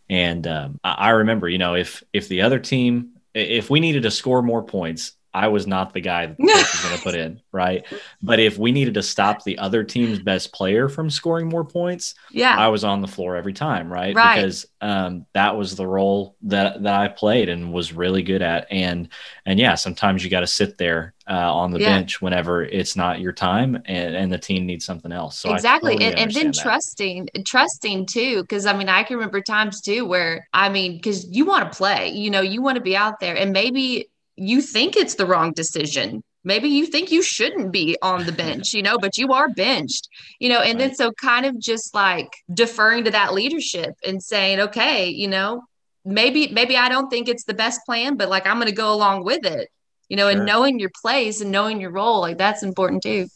and 0.10 0.48
um, 0.48 0.80
I 0.84 1.12
remember, 1.12 1.48
you 1.48 1.58
know, 1.58 1.76
if 1.76 2.04
if 2.14 2.28
the 2.28 2.42
other 2.42 2.60
team, 2.60 3.12
if 3.34 3.70
we 3.70 3.80
needed 3.80 4.04
to 4.04 4.12
score 4.12 4.42
more 4.42 4.64
points, 4.64 5.14
I 5.34 5.48
was 5.48 5.68
not 5.68 5.94
the 5.94 6.02
guy 6.02 6.26
that 6.26 6.38
the 6.38 6.44
coach 6.44 6.74
was 6.74 6.82
going 6.82 6.98
to 6.98 7.04
put 7.04 7.16
in, 7.16 7.40
right? 7.52 7.86
But 8.22 8.40
if 8.40 8.58
we 8.58 8.72
needed 8.72 8.96
to 8.96 9.04
stop 9.04 9.44
the 9.44 9.58
other 9.60 9.84
team's 9.84 10.20
best 10.20 10.52
player 10.54 10.90
from 10.90 11.10
scoring 11.10 11.48
more 11.48 11.64
points, 11.64 12.16
yeah, 12.32 12.58
I 12.58 12.68
was 12.70 12.84
on 12.84 13.02
the 13.02 13.08
floor 13.08 13.36
every 13.36 13.54
time, 13.54 13.92
right? 13.92 14.16
right. 14.16 14.36
Because 14.36 14.66
um, 14.82 15.26
that 15.34 15.56
was 15.56 15.76
the 15.76 15.88
role 15.88 16.36
that 16.44 16.82
that 16.84 17.00
I 17.00 17.08
played 17.08 17.50
and 17.50 17.72
was 17.72 17.94
really 17.94 18.24
good 18.24 18.42
at, 18.42 18.68
and 18.72 19.10
and 19.46 19.60
yeah, 19.60 19.76
sometimes 19.76 20.24
you 20.24 20.30
got 20.30 20.42
to 20.42 20.48
sit 20.48 20.78
there 20.78 21.14
uh, 21.30 21.54
on 21.54 21.72
the 21.72 21.80
yeah. 21.80 21.98
bench 21.98 22.22
whenever 22.22 22.64
it's 22.64 22.96
not 22.96 23.20
your 23.20 23.32
time, 23.32 23.76
and, 23.86 24.16
and 24.16 24.34
the 24.34 24.38
team 24.38 24.66
needs 24.66 24.84
something 24.84 25.12
else. 25.12 25.40
So 25.40 25.54
exactly, 25.54 25.94
totally 25.94 26.12
and, 26.12 26.20
and 26.20 26.32
then 26.32 26.48
that. 26.48 26.56
trusting, 26.56 27.30
trusting 27.46 28.08
too, 28.08 28.42
because 28.42 28.66
I 28.66 28.76
mean, 28.76 28.90
I 28.90 29.04
can 29.04 29.18
remember 29.18 29.42
times 29.42 29.82
too 29.82 30.06
where 30.06 30.48
I 30.54 30.70
mean, 30.70 30.94
because 30.94 31.30
you 31.30 31.46
want 31.46 31.72
to 31.72 31.78
play, 31.78 32.10
you 32.10 32.32
know, 32.32 32.42
you 32.42 32.64
want 32.64 32.78
to 32.78 32.82
be 32.82 32.98
out 32.98 33.20
there, 33.20 33.38
and 33.38 33.54
maybe 33.54 34.09
you 34.40 34.62
think 34.62 34.96
it's 34.96 35.16
the 35.16 35.26
wrong 35.26 35.52
decision 35.54 36.24
maybe 36.44 36.70
you 36.70 36.86
think 36.86 37.12
you 37.12 37.22
shouldn't 37.22 37.72
be 37.72 37.98
on 38.02 38.26
the 38.26 38.32
bench 38.32 38.74
you 38.74 38.82
know 38.82 38.98
but 38.98 39.18
you 39.18 39.34
are 39.34 39.50
benched 39.50 40.08
you 40.40 40.50
know 40.50 40.60
and 40.60 40.80
right. 40.80 40.88
then 40.88 40.96
so 40.96 41.12
kind 41.12 41.46
of 41.46 41.60
just 41.60 41.94
like 41.94 42.30
deferring 42.54 43.04
to 43.04 43.12
that 43.12 43.34
leadership 43.34 43.94
and 44.06 44.24
saying 44.24 44.60
okay 44.60 45.10
you 45.10 45.28
know 45.28 45.62
maybe 46.06 46.48
maybe 46.48 46.78
i 46.78 46.88
don't 46.90 47.10
think 47.10 47.28
it's 47.28 47.44
the 47.44 47.54
best 47.54 47.82
plan 47.86 48.16
but 48.16 48.30
like 48.30 48.48
i'm 48.48 48.58
going 48.58 48.68
to 48.68 48.74
go 48.74 48.94
along 48.94 49.24
with 49.24 49.46
it 49.46 49.70
you 50.08 50.16
know 50.16 50.30
sure. 50.30 50.38
and 50.38 50.46
knowing 50.46 50.80
your 50.80 50.92
place 51.02 51.42
and 51.42 51.52
knowing 51.52 51.82
your 51.82 51.92
role 51.92 52.22
like 52.22 52.38
that's 52.38 52.64
important 52.64 53.04
too 53.04 53.28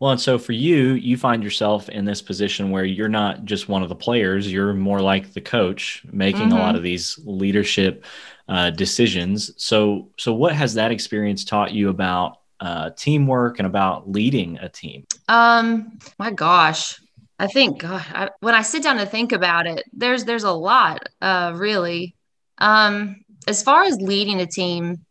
well, 0.00 0.12
and 0.12 0.20
so 0.20 0.38
for 0.38 0.52
you, 0.52 0.94
you 0.94 1.18
find 1.18 1.44
yourself 1.44 1.90
in 1.90 2.06
this 2.06 2.22
position 2.22 2.70
where 2.70 2.86
you're 2.86 3.06
not 3.06 3.44
just 3.44 3.68
one 3.68 3.82
of 3.82 3.90
the 3.90 3.94
players, 3.94 4.50
you're 4.50 4.72
more 4.72 5.02
like 5.02 5.34
the 5.34 5.42
coach 5.42 6.02
making 6.10 6.48
mm-hmm. 6.48 6.52
a 6.52 6.54
lot 6.54 6.68
mm-hmm. 6.68 6.76
of 6.76 6.82
these 6.82 7.20
leadership 7.22 8.06
uh, 8.50 8.68
decisions. 8.70 9.52
So, 9.56 10.10
so 10.18 10.34
what 10.34 10.52
has 10.54 10.74
that 10.74 10.90
experience 10.90 11.44
taught 11.44 11.72
you 11.72 11.88
about 11.88 12.38
uh, 12.58 12.90
teamwork 12.90 13.60
and 13.60 13.66
about 13.66 14.10
leading 14.10 14.58
a 14.58 14.68
team? 14.68 15.06
Um, 15.28 15.98
my 16.18 16.32
gosh, 16.32 17.00
I 17.38 17.46
think 17.46 17.78
God, 17.78 18.04
I, 18.12 18.28
when 18.40 18.56
I 18.56 18.62
sit 18.62 18.82
down 18.82 18.96
to 18.96 19.06
think 19.06 19.30
about 19.30 19.68
it, 19.68 19.84
there's 19.92 20.24
there's 20.24 20.42
a 20.42 20.50
lot, 20.50 21.08
uh, 21.22 21.52
really. 21.54 22.16
Um, 22.58 23.24
as 23.46 23.62
far 23.62 23.84
as 23.84 23.96
leading 23.98 24.40
a 24.40 24.46
team, 24.46 25.06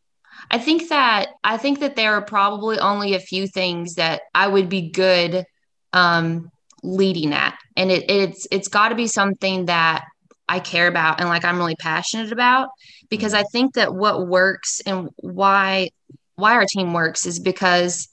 I 0.52 0.60
think 0.60 0.89
that 0.89 1.30
I 1.41 1.58
think 1.58 1.80
that 1.80 1.95
there 1.95 2.15
are 2.15 2.21
probably 2.21 2.78
only 2.78 3.15
a 3.15 3.19
few 3.19 3.47
things 3.47 3.95
that 3.95 4.23
I 4.36 4.47
would 4.47 4.67
be 4.67 4.91
good 4.91 5.45
um, 5.93 6.52
leading 6.84 7.34
at, 7.34 7.58
and 7.78 7.89
it, 7.89 8.12
it's 8.12 8.47
it's 8.52 8.67
got 8.67 8.89
to 8.89 8.95
be 8.95 9.08
something 9.08 9.67
that 9.67 10.04
I 10.50 10.60
care 10.60 10.88
about 10.88 11.20
and 11.20 11.30
like 11.30 11.46
I'm 11.46 11.58
really 11.58 11.76
passionate 11.76 12.32
about 12.32 12.70
because 13.10 13.34
I 13.34 13.44
think 13.44 13.76
that 13.76 13.94
what 13.94 14.28
works 14.28 14.82
and 14.86 15.10
why 15.18 15.92
why 16.36 16.54
our 16.54 16.66
team 16.66 16.94
works 16.94 17.26
is 17.26 17.40
because 17.40 18.10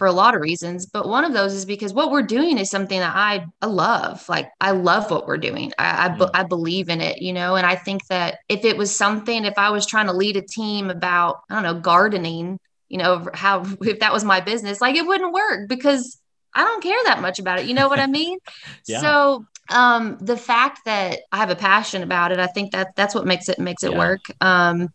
for 0.00 0.06
a 0.06 0.12
lot 0.12 0.34
of 0.34 0.40
reasons, 0.40 0.86
but 0.86 1.06
one 1.06 1.26
of 1.26 1.34
those 1.34 1.52
is 1.52 1.66
because 1.66 1.92
what 1.92 2.10
we're 2.10 2.22
doing 2.22 2.56
is 2.56 2.70
something 2.70 2.98
that 2.98 3.14
I, 3.14 3.44
I 3.60 3.66
love. 3.66 4.26
Like 4.30 4.48
I 4.58 4.70
love 4.70 5.10
what 5.10 5.26
we're 5.26 5.36
doing. 5.36 5.74
I, 5.78 6.16
I, 6.18 6.40
I 6.40 6.42
believe 6.44 6.88
in 6.88 7.02
it, 7.02 7.20
you 7.20 7.34
know, 7.34 7.56
and 7.56 7.66
I 7.66 7.76
think 7.76 8.06
that 8.06 8.38
if 8.48 8.64
it 8.64 8.78
was 8.78 8.96
something, 8.96 9.44
if 9.44 9.58
I 9.58 9.68
was 9.68 9.84
trying 9.84 10.06
to 10.06 10.14
lead 10.14 10.38
a 10.38 10.40
team 10.40 10.88
about, 10.88 11.42
I 11.50 11.54
don't 11.54 11.64
know, 11.64 11.78
gardening, 11.78 12.58
you 12.88 12.96
know, 12.96 13.28
how, 13.34 13.66
if 13.82 14.00
that 14.00 14.10
was 14.10 14.24
my 14.24 14.40
business, 14.40 14.80
like 14.80 14.96
it 14.96 15.06
wouldn't 15.06 15.34
work 15.34 15.68
because 15.68 16.18
I 16.54 16.64
don't 16.64 16.82
care 16.82 16.98
that 17.04 17.20
much 17.20 17.38
about 17.38 17.58
it. 17.58 17.66
You 17.66 17.74
know 17.74 17.90
what 17.90 18.00
I 18.00 18.06
mean? 18.06 18.38
yeah. 18.88 19.02
So 19.02 19.44
um 19.70 20.18
the 20.20 20.36
fact 20.36 20.80
that 20.84 21.20
I 21.32 21.38
have 21.38 21.50
a 21.50 21.56
passion 21.56 22.02
about 22.02 22.32
it, 22.32 22.38
I 22.38 22.46
think 22.46 22.72
that 22.72 22.94
that's 22.96 23.14
what 23.14 23.26
makes 23.26 23.48
it 23.48 23.58
makes 23.58 23.82
it 23.82 23.92
yeah. 23.92 23.98
work. 23.98 24.20
Um 24.40 24.90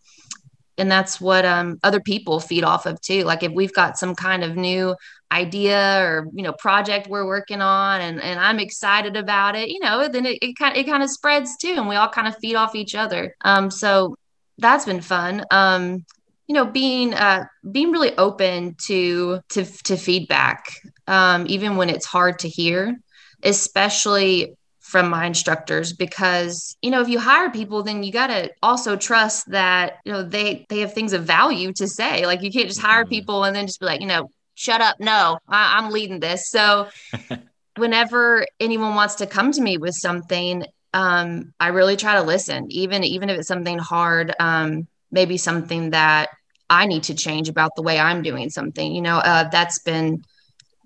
and 0.78 0.92
that's 0.92 1.22
what 1.22 1.46
um, 1.46 1.80
other 1.84 2.00
people 2.00 2.40
feed 2.40 2.64
off 2.64 2.86
of 2.86 3.00
too 3.02 3.24
like 3.24 3.44
if 3.44 3.52
we've 3.52 3.74
got 3.74 3.98
some 3.98 4.16
kind 4.16 4.44
of 4.44 4.56
new 4.56 4.96
idea 5.32 6.00
or 6.02 6.28
you 6.34 6.44
know 6.44 6.54
project 6.54 7.08
we're 7.08 7.26
working 7.26 7.62
on 7.62 8.02
and, 8.02 8.22
and 8.22 8.40
i'm 8.40 8.60
excited 8.60 9.18
about 9.18 9.56
it 9.56 9.70
you 9.70 9.80
know 9.80 10.08
then 10.08 10.26
it, 10.26 10.38
it 10.42 10.56
kind 10.58 10.76
of 10.76 10.80
it 10.80 10.86
kind 10.86 11.04
of 11.04 11.10
spreads 11.10 11.58
too 11.58 11.74
and 11.78 11.88
we 11.88 11.96
all 11.96 12.10
kind 12.10 12.28
of 12.28 12.36
feed 12.38 12.56
off 12.56 12.76
each 12.76 12.96
other 12.96 13.36
um 13.44 13.72
so 13.72 14.16
that's 14.58 14.86
been 14.86 15.02
fun 15.02 15.44
um 15.52 16.06
you 16.48 16.54
know 16.54 16.66
being 16.66 17.14
uh 17.14 17.44
being 17.72 17.92
really 17.92 18.16
open 18.18 18.76
to 18.78 19.40
to 19.50 19.66
to 19.84 19.98
feedback 19.98 20.66
um 21.08 21.46
even 21.48 21.76
when 21.76 21.90
it's 21.90 22.06
hard 22.06 22.38
to 22.40 22.48
hear 22.48 22.96
especially 23.44 24.56
from 24.86 25.10
my 25.10 25.26
instructors 25.26 25.94
because 25.94 26.78
you 26.84 26.92
know 26.92 27.02
if 27.02 27.10
you 27.10 27.18
hire 27.18 27.50
people 27.50 27.82
then 27.82 28.04
you 28.04 28.12
got 28.12 28.28
to 28.28 28.52
also 28.62 28.96
trust 28.96 29.50
that 29.50 29.98
you 30.06 30.12
know 30.12 30.22
they 30.22 30.64
they 30.70 30.80
have 30.80 30.94
things 30.94 31.12
of 31.12 31.24
value 31.24 31.74
to 31.74 31.88
say 31.88 32.28
like 32.28 32.44
you 32.44 32.52
can't 32.52 32.68
just 32.68 32.80
hire 32.80 33.02
mm-hmm. 33.02 33.10
people 33.10 33.44
and 33.46 33.56
then 33.56 33.66
just 33.66 33.80
be 33.80 33.88
like 33.88 34.00
you 34.00 34.06
know 34.06 34.30
shut 34.54 34.82
up 34.82 34.96
no 35.00 35.40
I, 35.50 35.80
i'm 35.80 35.92
leading 35.92 36.20
this 36.20 36.52
so 36.52 36.88
whenever 37.78 38.46
anyone 38.60 38.94
wants 38.94 39.16
to 39.16 39.26
come 39.26 39.52
to 39.54 39.62
me 39.62 39.80
with 39.80 39.96
something 39.96 40.64
um, 40.94 41.52
i 41.60 41.70
really 41.70 41.96
try 41.96 42.14
to 42.14 42.22
listen 42.22 42.68
even 42.70 43.04
even 43.04 43.32
if 43.32 43.40
it's 43.40 43.48
something 43.48 43.80
hard 43.80 44.36
um, 44.40 44.88
maybe 45.12 45.38
something 45.38 45.90
that 45.90 46.30
i 46.70 46.86
need 46.86 47.04
to 47.04 47.16
change 47.16 47.50
about 47.50 47.72
the 47.76 47.82
way 47.82 47.98
i'm 47.98 48.22
doing 48.22 48.52
something 48.52 48.94
you 48.94 49.02
know 49.02 49.18
uh, 49.18 49.50
that's 49.50 49.80
been 49.80 50.24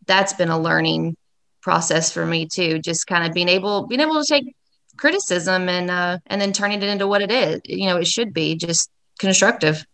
that's 0.06 0.32
been 0.32 0.50
a 0.50 0.58
learning 0.58 1.18
process 1.70 2.12
for 2.12 2.26
me 2.26 2.48
too 2.48 2.80
just 2.80 3.06
kind 3.06 3.24
of 3.24 3.32
being 3.32 3.48
able 3.48 3.86
being 3.86 4.02
able 4.02 4.20
to 4.20 4.26
take 4.28 4.56
criticism 4.98 5.70
and 5.70 5.92
uh 5.92 6.18
and 6.26 6.42
then 6.42 6.52
turning 6.52 6.82
it 6.82 6.90
into 6.90 7.06
what 7.06 7.22
it 7.22 7.32
is 7.32 7.62
you 7.64 7.86
know 7.86 7.98
it 7.98 8.08
should 8.08 8.34
be 8.34 8.56
just 8.56 8.90
constructive 9.20 9.86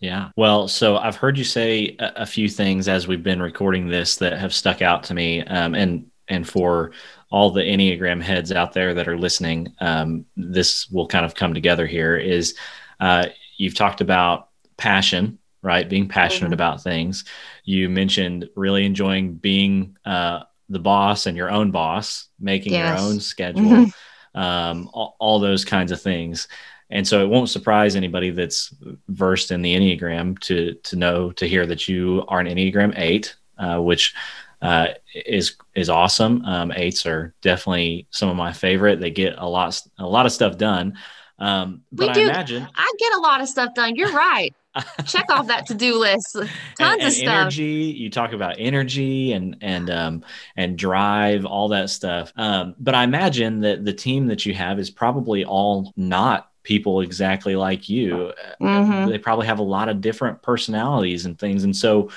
yeah. 0.00 0.30
Well, 0.36 0.68
so 0.68 0.98
I've 0.98 1.16
heard 1.16 1.38
you 1.38 1.44
say 1.44 1.96
a, 1.98 2.12
a, 2.16 2.26
few 2.26 2.46
things 2.46 2.88
as 2.88 3.08
we've 3.08 3.22
been 3.22 3.40
recording 3.40 3.88
this 3.88 4.16
that 4.16 4.36
have 4.38 4.52
stuck 4.52 4.82
out 4.82 5.04
to 5.04 5.14
me. 5.14 5.42
Um, 5.42 5.74
and 5.74 6.10
and 6.28 6.46
for 6.46 6.90
all 7.30 7.50
the 7.50 7.62
Enneagram 7.62 8.20
heads 8.20 8.52
out 8.52 8.74
there 8.74 8.92
that 8.92 9.08
are 9.08 9.16
listening, 9.16 9.72
um, 9.80 10.26
this 10.36 10.90
will 10.90 11.06
kind 11.06 11.24
of 11.24 11.34
come 11.34 11.54
together 11.54 11.86
here. 11.86 12.18
Is 12.18 12.54
uh, 13.00 13.28
you've 13.56 13.76
talked 13.76 14.02
about 14.02 14.48
passion, 14.76 15.38
right? 15.62 15.88
Being 15.88 16.08
passionate 16.08 16.48
mm-hmm. 16.48 16.54
about 16.54 16.82
things. 16.82 17.24
You 17.64 17.88
mentioned 17.88 18.50
really 18.56 18.84
enjoying 18.84 19.36
being 19.36 19.96
uh, 20.04 20.40
the 20.74 20.78
boss 20.78 21.26
and 21.26 21.36
your 21.36 21.50
own 21.50 21.70
boss, 21.70 22.28
making 22.38 22.72
yes. 22.72 23.00
your 23.00 23.08
own 23.08 23.20
schedule, 23.20 23.62
mm-hmm. 23.62 24.38
um, 24.38 24.90
all, 24.92 25.16
all 25.18 25.40
those 25.40 25.64
kinds 25.64 25.90
of 25.90 26.02
things. 26.02 26.48
And 26.90 27.08
so 27.08 27.24
it 27.24 27.28
won't 27.28 27.48
surprise 27.48 27.96
anybody 27.96 28.30
that's 28.30 28.74
versed 29.08 29.50
in 29.50 29.62
the 29.62 29.74
Enneagram 29.74 30.38
to 30.40 30.74
to 30.74 30.96
know 30.96 31.32
to 31.32 31.48
hear 31.48 31.66
that 31.66 31.88
you 31.88 32.24
are 32.28 32.40
an 32.40 32.46
Enneagram 32.46 32.92
eight, 32.98 33.34
uh, 33.58 33.80
which 33.80 34.14
uh, 34.60 34.88
is 35.14 35.56
is 35.74 35.88
awesome. 35.88 36.44
Um, 36.44 36.72
eights 36.72 37.06
are 37.06 37.34
definitely 37.40 38.06
some 38.10 38.28
of 38.28 38.36
my 38.36 38.52
favorite. 38.52 39.00
They 39.00 39.10
get 39.10 39.34
a 39.38 39.48
lot 39.48 39.80
a 39.98 40.06
lot 40.06 40.26
of 40.26 40.32
stuff 40.32 40.58
done. 40.58 40.98
Um, 41.38 41.82
we 41.92 42.10
do. 42.12 42.20
I 42.20 42.24
imagine 42.24 42.68
I 42.74 42.92
get 42.98 43.14
a 43.14 43.18
lot 43.18 43.40
of 43.40 43.48
stuff 43.48 43.74
done. 43.74 43.96
You're 43.96 44.12
right. 44.12 44.54
Check 45.06 45.26
off 45.30 45.46
that 45.48 45.66
to 45.66 45.74
do 45.74 45.98
list. 45.98 46.34
Tons 46.34 46.50
and, 46.80 47.00
and 47.00 47.02
of 47.02 47.12
stuff. 47.12 47.28
Energy. 47.28 47.94
You 47.96 48.10
talk 48.10 48.32
about 48.32 48.56
energy 48.58 49.32
and 49.32 49.56
and 49.60 49.90
um 49.90 50.24
and 50.56 50.76
drive, 50.78 51.44
all 51.44 51.68
that 51.68 51.90
stuff. 51.90 52.32
Um, 52.36 52.74
but 52.78 52.94
I 52.94 53.04
imagine 53.04 53.60
that 53.60 53.84
the 53.84 53.92
team 53.92 54.26
that 54.26 54.46
you 54.46 54.54
have 54.54 54.78
is 54.78 54.90
probably 54.90 55.44
all 55.44 55.92
not 55.96 56.50
people 56.64 57.02
exactly 57.02 57.54
like 57.54 57.88
you. 57.88 58.32
Mm-hmm. 58.60 59.10
They 59.10 59.18
probably 59.18 59.46
have 59.46 59.60
a 59.60 59.64
lot 59.64 59.88
of 59.88 60.00
different 60.00 60.42
personalities 60.42 61.26
and 61.26 61.38
things. 61.38 61.62
And 61.62 61.76
so, 61.76 62.10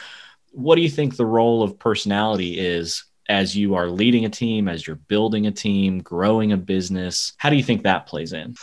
what 0.52 0.76
do 0.76 0.82
you 0.82 0.90
think 0.90 1.16
the 1.16 1.26
role 1.26 1.62
of 1.62 1.78
personality 1.78 2.60
is 2.60 3.04
as 3.30 3.56
you 3.56 3.76
are 3.76 3.90
leading 3.90 4.26
a 4.26 4.30
team, 4.30 4.68
as 4.68 4.88
you're 4.88 4.96
building 4.96 5.46
a 5.46 5.52
team, 5.52 6.00
growing 6.00 6.54
a 6.54 6.58
business? 6.58 7.34
How 7.38 7.50
do 7.50 7.56
you 7.56 7.64
think 7.64 7.84
that 7.84 8.08
plays 8.08 8.34
in? 8.34 8.56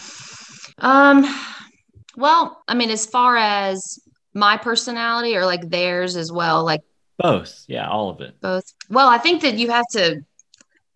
Um, 0.78 1.24
well, 2.16 2.62
I 2.68 2.74
mean, 2.74 2.90
as 2.90 3.06
far 3.06 3.36
as 3.36 3.98
my 4.34 4.56
personality 4.56 5.36
or 5.36 5.46
like 5.46 5.68
theirs 5.68 6.16
as 6.16 6.32
well, 6.32 6.64
like 6.64 6.82
both. 7.18 7.64
Yeah, 7.68 7.88
all 7.88 8.10
of 8.10 8.20
it. 8.20 8.40
Both. 8.40 8.72
Well, 8.90 9.08
I 9.08 9.18
think 9.18 9.42
that 9.42 9.54
you 9.54 9.70
have 9.70 9.86
to 9.92 10.24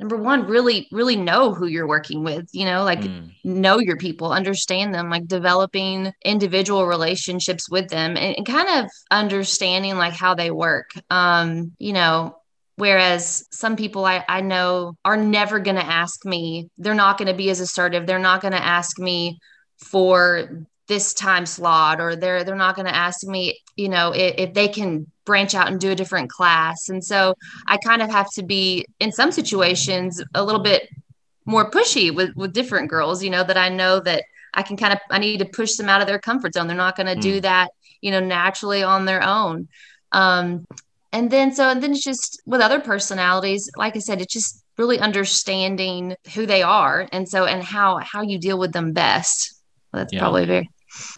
number 0.01 0.17
one 0.17 0.47
really 0.47 0.89
really 0.93 1.17
know 1.17 1.53
who 1.53 1.67
you're 1.67 1.89
working 1.89 2.23
with 2.23 2.49
you 2.53 2.65
know 2.65 2.85
like 2.85 3.01
mm. 3.01 3.33
know 3.43 3.79
your 3.79 3.97
people 3.97 4.33
understand 4.33 4.95
them 4.95 5.11
like 5.11 5.27
developing 5.27 6.13
individual 6.25 6.87
relationships 6.87 7.69
with 7.69 7.89
them 7.89 8.17
and, 8.17 8.37
and, 8.37 8.47
kind 8.47 8.69
of 8.69 8.91
understanding 9.11 9.97
like 9.97 10.13
how 10.13 10.35
they 10.35 10.51
work 10.51 10.91
um 11.11 11.73
you 11.79 11.93
know 11.93 12.37
whereas 12.77 13.45
some 13.51 13.75
people 13.75 14.05
I, 14.05 14.25
I 14.29 14.41
know 14.41 14.97
are 15.05 15.17
never 15.17 15.59
going 15.59 15.77
to 15.77 15.85
ask 15.85 16.25
me 16.25 16.71
they're 16.79 16.95
not 16.95 17.19
going 17.19 17.29
to 17.29 17.35
be 17.35 17.51
as 17.51 17.61
assertive 17.61 18.07
they're 18.07 18.21
not 18.21 18.41
going 18.41 18.53
to 18.53 18.65
ask 18.65 18.99
me 19.01 19.39
for 19.79 20.67
this 20.89 21.13
time 21.13 21.47
slot 21.47 22.01
or 22.01 22.17
they're 22.17 22.45
they're 22.45 22.57
not 22.57 22.75
going 22.75 22.87
to 22.87 22.95
ask 22.95 23.27
me 23.27 23.61
you 23.77 23.89
know 23.89 24.13
if, 24.13 24.35
if, 24.39 24.55
they 24.55 24.67
can 24.67 25.07
branch 25.27 25.55
out 25.55 25.69
and 25.69 25.79
do 25.79 25.91
a 25.91 25.95
different 25.95 26.31
class. 26.31 26.89
And 26.89 27.05
so 27.05 27.35
i 27.67 27.77
kind 27.77 28.03
of 28.03 28.11
have 28.11 28.31
to 28.33 28.43
be 28.43 28.87
in 28.99 29.13
some 29.13 29.31
situations 29.31 30.23
a 30.35 30.43
little 30.43 30.63
bit 30.63 30.89
more 31.45 31.71
pushy 31.71 32.15
with 32.15 32.35
with 32.37 32.53
different 32.53 32.91
girls 32.91 33.23
you 33.23 33.31
know 33.31 33.43
that 33.45 33.57
i 33.57 33.69
know 33.69 34.01
that 34.01 34.25
i 34.55 34.63
can 34.63 34.77
kind 34.77 34.93
of 34.93 34.99
i 35.11 35.19
need 35.19 35.39
to 35.39 35.47
push 35.47 35.77
them 35.77 35.89
out 35.89 36.01
of 36.01 36.07
their 36.07 36.19
comfort 36.19 36.55
zone. 36.55 36.67
They're 36.67 36.77
not 36.77 36.97
going 36.97 37.07
to 37.07 37.17
mm. 37.17 37.21
do 37.21 37.41
that 37.41 37.71
you 38.01 38.11
know 38.11 38.21
naturally 38.21 38.83
on 38.83 39.05
their 39.05 39.23
own. 39.23 39.69
Um 40.13 40.67
and 41.13 41.31
then 41.31 41.53
so 41.53 41.71
and 41.71 41.83
then 41.83 41.93
it's 41.93 42.05
just 42.05 42.43
with 42.47 42.61
other 42.61 42.81
personalities 42.81 43.71
like 43.77 43.97
i 43.97 43.99
said 43.99 44.21
it's 44.21 44.33
just 44.33 44.63
really 44.77 44.99
understanding 44.99 46.15
who 46.35 46.47
they 46.47 46.63
are 46.63 47.09
and 47.13 47.29
so 47.29 47.47
and 47.47 47.63
how 47.63 47.99
how 47.99 48.23
you 48.23 48.39
deal 48.39 48.59
with 48.59 48.73
them 48.73 48.93
best 48.93 49.58
that's 49.93 50.13
yeah. 50.13 50.21
probably 50.21 50.47
very 50.47 50.71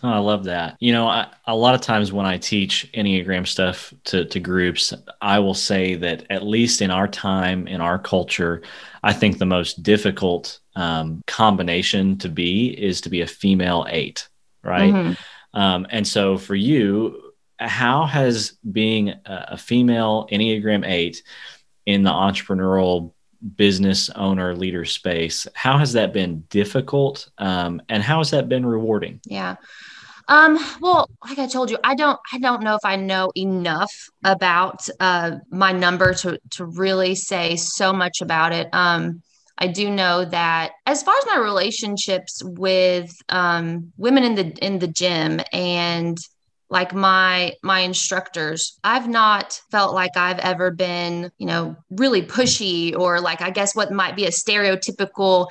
Oh, 0.02 0.08
I 0.08 0.18
love 0.18 0.44
that. 0.44 0.76
You 0.80 0.92
know, 0.92 1.06
I, 1.06 1.28
a 1.46 1.54
lot 1.54 1.74
of 1.74 1.80
times 1.80 2.12
when 2.12 2.26
I 2.26 2.38
teach 2.38 2.90
Enneagram 2.92 3.46
stuff 3.46 3.94
to, 4.04 4.24
to 4.24 4.40
groups, 4.40 4.92
I 5.20 5.38
will 5.38 5.54
say 5.54 5.94
that 5.96 6.26
at 6.28 6.42
least 6.42 6.82
in 6.82 6.90
our 6.90 7.06
time, 7.06 7.68
in 7.68 7.80
our 7.80 7.98
culture, 7.98 8.62
I 9.02 9.12
think 9.12 9.38
the 9.38 9.46
most 9.46 9.82
difficult 9.82 10.58
um, 10.74 11.22
combination 11.26 12.18
to 12.18 12.28
be 12.28 12.68
is 12.68 13.00
to 13.02 13.10
be 13.10 13.20
a 13.20 13.26
female 13.26 13.86
eight, 13.88 14.28
right? 14.62 14.92
Mm-hmm. 14.92 15.58
Um, 15.58 15.86
and 15.90 16.06
so 16.06 16.36
for 16.36 16.54
you, 16.54 17.32
how 17.58 18.06
has 18.06 18.58
being 18.70 19.10
a, 19.10 19.46
a 19.50 19.58
female 19.58 20.26
Enneagram 20.32 20.86
eight 20.86 21.22
in 21.86 22.02
the 22.02 22.10
entrepreneurial 22.10 23.12
business 23.56 24.10
owner 24.10 24.54
leader 24.54 24.84
space 24.84 25.46
how 25.54 25.78
has 25.78 25.92
that 25.92 26.12
been 26.12 26.40
difficult? 26.50 27.28
Um, 27.38 27.82
and 27.88 28.02
how 28.02 28.18
has 28.18 28.30
that 28.30 28.48
been 28.48 28.64
rewarding? 28.66 29.20
Yeah. 29.24 29.56
Um, 30.28 30.58
well 30.80 31.10
like 31.28 31.40
i 31.40 31.48
told 31.48 31.72
you 31.72 31.78
i 31.82 31.96
don't 31.96 32.18
i 32.32 32.38
don't 32.38 32.62
know 32.62 32.76
if 32.76 32.84
i 32.84 32.94
know 32.94 33.32
enough 33.36 33.90
about 34.22 34.88
uh, 35.00 35.38
my 35.50 35.72
number 35.72 36.14
to 36.14 36.38
to 36.50 36.66
really 36.66 37.16
say 37.16 37.56
so 37.56 37.92
much 37.92 38.20
about 38.20 38.52
it. 38.52 38.68
Um, 38.72 39.22
I 39.58 39.66
do 39.66 39.90
know 39.90 40.24
that 40.24 40.72
as 40.86 41.02
far 41.02 41.14
as 41.18 41.26
my 41.26 41.36
relationships 41.36 42.42
with 42.44 43.12
um, 43.28 43.92
women 43.98 44.24
in 44.24 44.34
the 44.34 44.64
in 44.64 44.78
the 44.78 44.88
gym 44.88 45.40
and 45.52 46.16
like 46.70 46.94
my 46.94 47.52
my 47.62 47.80
instructors 47.80 48.78
i've 48.84 49.08
not 49.08 49.60
felt 49.70 49.94
like 49.94 50.16
i've 50.16 50.38
ever 50.38 50.70
been 50.70 51.30
you 51.38 51.46
know 51.46 51.76
really 51.90 52.22
pushy 52.22 52.96
or 52.96 53.20
like 53.20 53.42
i 53.42 53.50
guess 53.50 53.74
what 53.74 53.92
might 53.92 54.16
be 54.16 54.24
a 54.24 54.30
stereotypical 54.30 55.48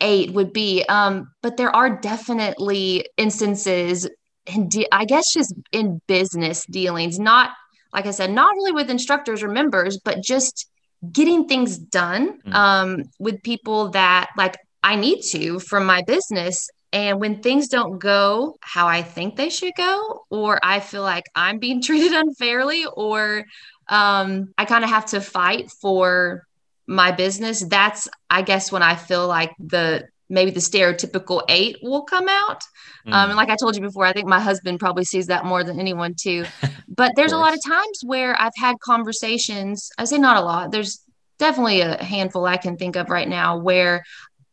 eight 0.00 0.32
would 0.32 0.52
be 0.52 0.84
um 0.88 1.30
but 1.42 1.56
there 1.56 1.74
are 1.74 2.00
definitely 2.00 3.06
instances 3.16 4.08
and 4.46 4.70
de- 4.70 4.92
i 4.92 5.04
guess 5.04 5.32
just 5.32 5.54
in 5.72 6.00
business 6.06 6.66
dealings 6.66 7.18
not 7.18 7.50
like 7.92 8.06
i 8.06 8.10
said 8.10 8.30
not 8.30 8.54
really 8.54 8.72
with 8.72 8.90
instructors 8.90 9.42
or 9.42 9.48
members 9.48 9.98
but 9.98 10.22
just 10.22 10.68
getting 11.12 11.46
things 11.46 11.78
done 11.78 12.40
mm. 12.42 12.54
um 12.54 13.04
with 13.18 13.42
people 13.42 13.90
that 13.90 14.28
like 14.36 14.56
I 14.82 14.96
need 14.96 15.22
to 15.32 15.58
from 15.58 15.84
my 15.86 16.02
business. 16.02 16.68
And 16.92 17.20
when 17.20 17.42
things 17.42 17.68
don't 17.68 17.98
go 17.98 18.56
how 18.60 18.86
I 18.86 19.02
think 19.02 19.36
they 19.36 19.50
should 19.50 19.74
go, 19.76 20.24
or 20.30 20.58
I 20.62 20.80
feel 20.80 21.02
like 21.02 21.24
I'm 21.34 21.58
being 21.58 21.82
treated 21.88 22.12
unfairly, 22.12 22.84
or 22.86 23.44
um, 23.88 24.52
I 24.56 24.64
kind 24.64 24.84
of 24.84 24.90
have 24.90 25.06
to 25.06 25.20
fight 25.20 25.70
for 25.70 26.46
my 26.86 27.12
business, 27.12 27.60
that's, 27.60 28.08
I 28.30 28.42
guess, 28.42 28.72
when 28.72 28.82
I 28.82 28.96
feel 28.96 29.26
like 29.26 29.52
the 29.58 30.08
maybe 30.30 30.50
the 30.50 30.60
stereotypical 30.60 31.42
eight 31.48 31.78
will 31.82 32.02
come 32.02 32.28
out. 32.28 32.62
Mm. 33.06 33.12
Um, 33.12 33.30
and 33.30 33.36
like 33.36 33.48
I 33.48 33.56
told 33.56 33.76
you 33.76 33.82
before, 33.82 34.04
I 34.04 34.12
think 34.12 34.28
my 34.28 34.40
husband 34.40 34.78
probably 34.78 35.04
sees 35.04 35.26
that 35.28 35.44
more 35.44 35.64
than 35.64 35.80
anyone 35.80 36.14
too. 36.18 36.44
But 36.90 37.12
there's 37.14 37.30
a 37.30 37.38
lot 37.38 37.54
of 37.54 37.60
times 37.64 38.00
where 38.02 38.34
I've 38.42 38.56
had 38.56 38.80
conversations, 38.80 39.88
I 39.98 40.04
say 40.04 40.18
not 40.18 40.36
a 40.36 40.40
lot, 40.40 40.72
there's 40.72 41.00
definitely 41.38 41.80
a 41.80 42.02
handful 42.02 42.44
I 42.44 42.56
can 42.56 42.76
think 42.76 42.96
of 42.96 43.08
right 43.08 43.28
now 43.28 43.56
where 43.56 44.02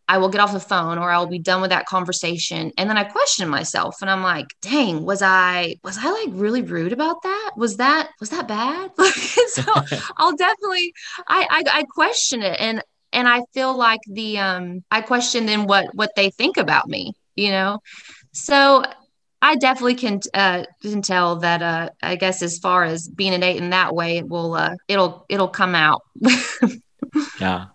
I 0.08 0.20
will 0.20 0.30
get 0.30 0.41
off 0.41 0.54
the 0.54 0.60
phone 0.60 0.98
or 0.98 1.10
I'll 1.10 1.26
be 1.26 1.39
done 1.39 1.62
with 1.62 1.72
that 1.72 1.88
conversation. 1.88 2.72
And 2.78 2.89
then 2.89 2.98
I 2.98 3.04
question 3.04 3.50
myself 3.50 3.98
and 4.02 4.10
I'm 4.10 4.22
like, 4.22 4.48
dang, 4.62 5.04
was 5.04 5.22
I, 5.22 5.76
was 5.84 5.98
I 5.98 6.12
like 6.12 6.30
really 6.32 6.62
rude 6.62 6.94
about 6.94 7.24
that? 7.24 7.52
Was 7.58 7.78
that, 7.78 8.10
was 8.20 8.30
that 8.30 8.48
bad? 8.48 8.91
so 9.48 9.63
I'll 10.18 10.36
definitely, 10.36 10.94
I, 11.28 11.48
I, 11.50 11.80
I 11.80 11.84
question 11.84 12.44
it. 12.44 12.60
And, 12.60 12.84
and 13.13 13.28
I 13.28 13.41
feel 13.54 13.76
like 13.76 14.02
the, 14.08 14.38
um, 14.39 14.84
I 14.91 15.02
question 15.02 15.46
then 15.46 15.65
what, 15.65 15.88
what 15.96 16.12
they 16.15 16.30
think 16.30 16.58
about 16.58 16.88
me, 16.88 17.13
you 17.36 17.50
know? 17.50 17.80
So 18.32 18.84
I 19.41 19.56
definitely 19.56 19.96
can, 19.96 20.20
uh, 20.34 20.65
can 20.82 21.02
tell 21.02 21.38
that, 21.38 21.63
uh, 21.63 21.89
I 22.04 22.15
guess 22.15 22.44
as 22.44 22.60
far 22.60 22.84
as 22.84 23.08
being 23.08 23.34
an 23.34 23.41
eight 23.41 23.58
in 23.58 23.72
that 23.72 23.96
way, 23.96 24.18
it 24.18 24.28
will, 24.28 24.54
uh, 24.54 24.76
it'll, 24.88 25.26
it'll 25.30 25.48
come 25.48 25.74
out. 25.74 26.04
yeah. 27.39 27.68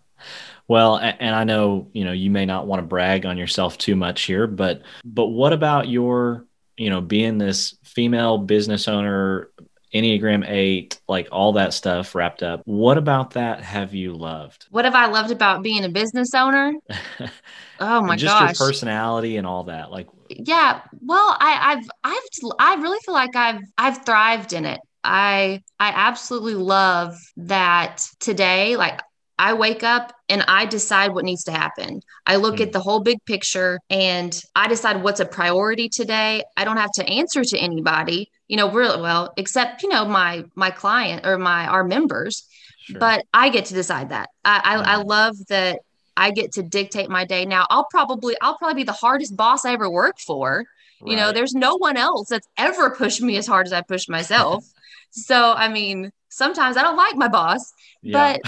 Well, 0.70 0.98
and 0.98 1.34
I 1.34 1.42
know, 1.42 1.88
you 1.92 2.04
know, 2.04 2.12
you 2.12 2.30
may 2.30 2.46
not 2.46 2.68
want 2.68 2.78
to 2.78 2.86
brag 2.86 3.26
on 3.26 3.36
yourself 3.36 3.76
too 3.76 3.96
much 3.96 4.22
here, 4.22 4.46
but 4.46 4.82
but 5.04 5.26
what 5.26 5.52
about 5.52 5.88
your, 5.88 6.46
you 6.76 6.90
know, 6.90 7.00
being 7.00 7.38
this 7.38 7.76
female 7.82 8.38
business 8.38 8.86
owner, 8.86 9.50
Enneagram 9.92 10.48
8, 10.48 11.00
like 11.08 11.26
all 11.32 11.54
that 11.54 11.74
stuff 11.74 12.14
wrapped 12.14 12.44
up. 12.44 12.62
What 12.66 12.98
about 12.98 13.32
that 13.32 13.64
have 13.64 13.94
you 13.94 14.14
loved? 14.14 14.66
What 14.70 14.84
have 14.84 14.94
I 14.94 15.06
loved 15.06 15.32
about 15.32 15.64
being 15.64 15.84
a 15.84 15.88
business 15.88 16.34
owner? 16.36 16.72
oh 17.80 18.02
my 18.02 18.14
just 18.14 18.32
gosh. 18.32 18.50
Just 18.50 18.60
your 18.60 18.68
personality 18.68 19.38
and 19.38 19.48
all 19.48 19.64
that. 19.64 19.90
Like 19.90 20.06
Yeah, 20.28 20.82
well, 21.00 21.36
I 21.40 21.72
I've 21.72 21.90
I've 22.04 22.52
I 22.60 22.74
really 22.76 23.00
feel 23.04 23.14
like 23.14 23.34
I've 23.34 23.62
I've 23.76 24.04
thrived 24.04 24.52
in 24.52 24.64
it. 24.66 24.78
I 25.02 25.64
I 25.80 25.88
absolutely 25.88 26.54
love 26.54 27.16
that 27.38 28.06
today 28.20 28.76
like 28.76 29.00
I 29.40 29.54
wake 29.54 29.82
up 29.82 30.12
and 30.28 30.44
I 30.48 30.66
decide 30.66 31.14
what 31.14 31.24
needs 31.24 31.44
to 31.44 31.50
happen. 31.50 32.02
I 32.26 32.36
look 32.36 32.56
mm. 32.56 32.60
at 32.60 32.72
the 32.72 32.80
whole 32.80 33.00
big 33.00 33.24
picture 33.24 33.80
and 33.88 34.38
I 34.54 34.68
decide 34.68 35.02
what's 35.02 35.18
a 35.18 35.24
priority 35.24 35.88
today. 35.88 36.42
I 36.58 36.64
don't 36.66 36.76
have 36.76 36.92
to 36.96 37.08
answer 37.08 37.42
to 37.42 37.58
anybody, 37.58 38.30
you 38.48 38.58
know, 38.58 38.70
really 38.70 39.00
well, 39.00 39.32
except, 39.38 39.82
you 39.82 39.88
know, 39.88 40.04
my 40.04 40.44
my 40.54 40.70
client 40.70 41.26
or 41.26 41.38
my 41.38 41.66
our 41.66 41.84
members. 41.84 42.44
Sure. 42.80 42.98
But 42.98 43.24
I 43.32 43.48
get 43.48 43.64
to 43.66 43.74
decide 43.74 44.10
that. 44.10 44.28
I, 44.44 44.60
I, 44.62 44.76
mm. 44.76 44.84
I 44.84 44.96
love 44.96 45.36
that 45.48 45.80
I 46.18 46.32
get 46.32 46.52
to 46.52 46.62
dictate 46.62 47.08
my 47.08 47.24
day. 47.24 47.46
Now 47.46 47.66
I'll 47.70 47.86
probably 47.90 48.36
I'll 48.42 48.58
probably 48.58 48.82
be 48.82 48.84
the 48.84 48.92
hardest 48.92 49.38
boss 49.38 49.64
I 49.64 49.72
ever 49.72 49.88
worked 49.88 50.20
for. 50.20 50.66
Right. 51.00 51.10
You 51.12 51.16
know, 51.16 51.32
there's 51.32 51.54
no 51.54 51.76
one 51.76 51.96
else 51.96 52.28
that's 52.28 52.48
ever 52.58 52.90
pushed 52.90 53.22
me 53.22 53.38
as 53.38 53.46
hard 53.46 53.66
as 53.66 53.72
I 53.72 53.80
push 53.80 54.06
myself. 54.06 54.66
so 55.12 55.54
I 55.54 55.68
mean, 55.68 56.12
sometimes 56.30 56.76
I 56.76 56.82
don't 56.82 56.96
like 56.96 57.16
my 57.16 57.28
boss, 57.28 57.72
yeah. 58.02 58.38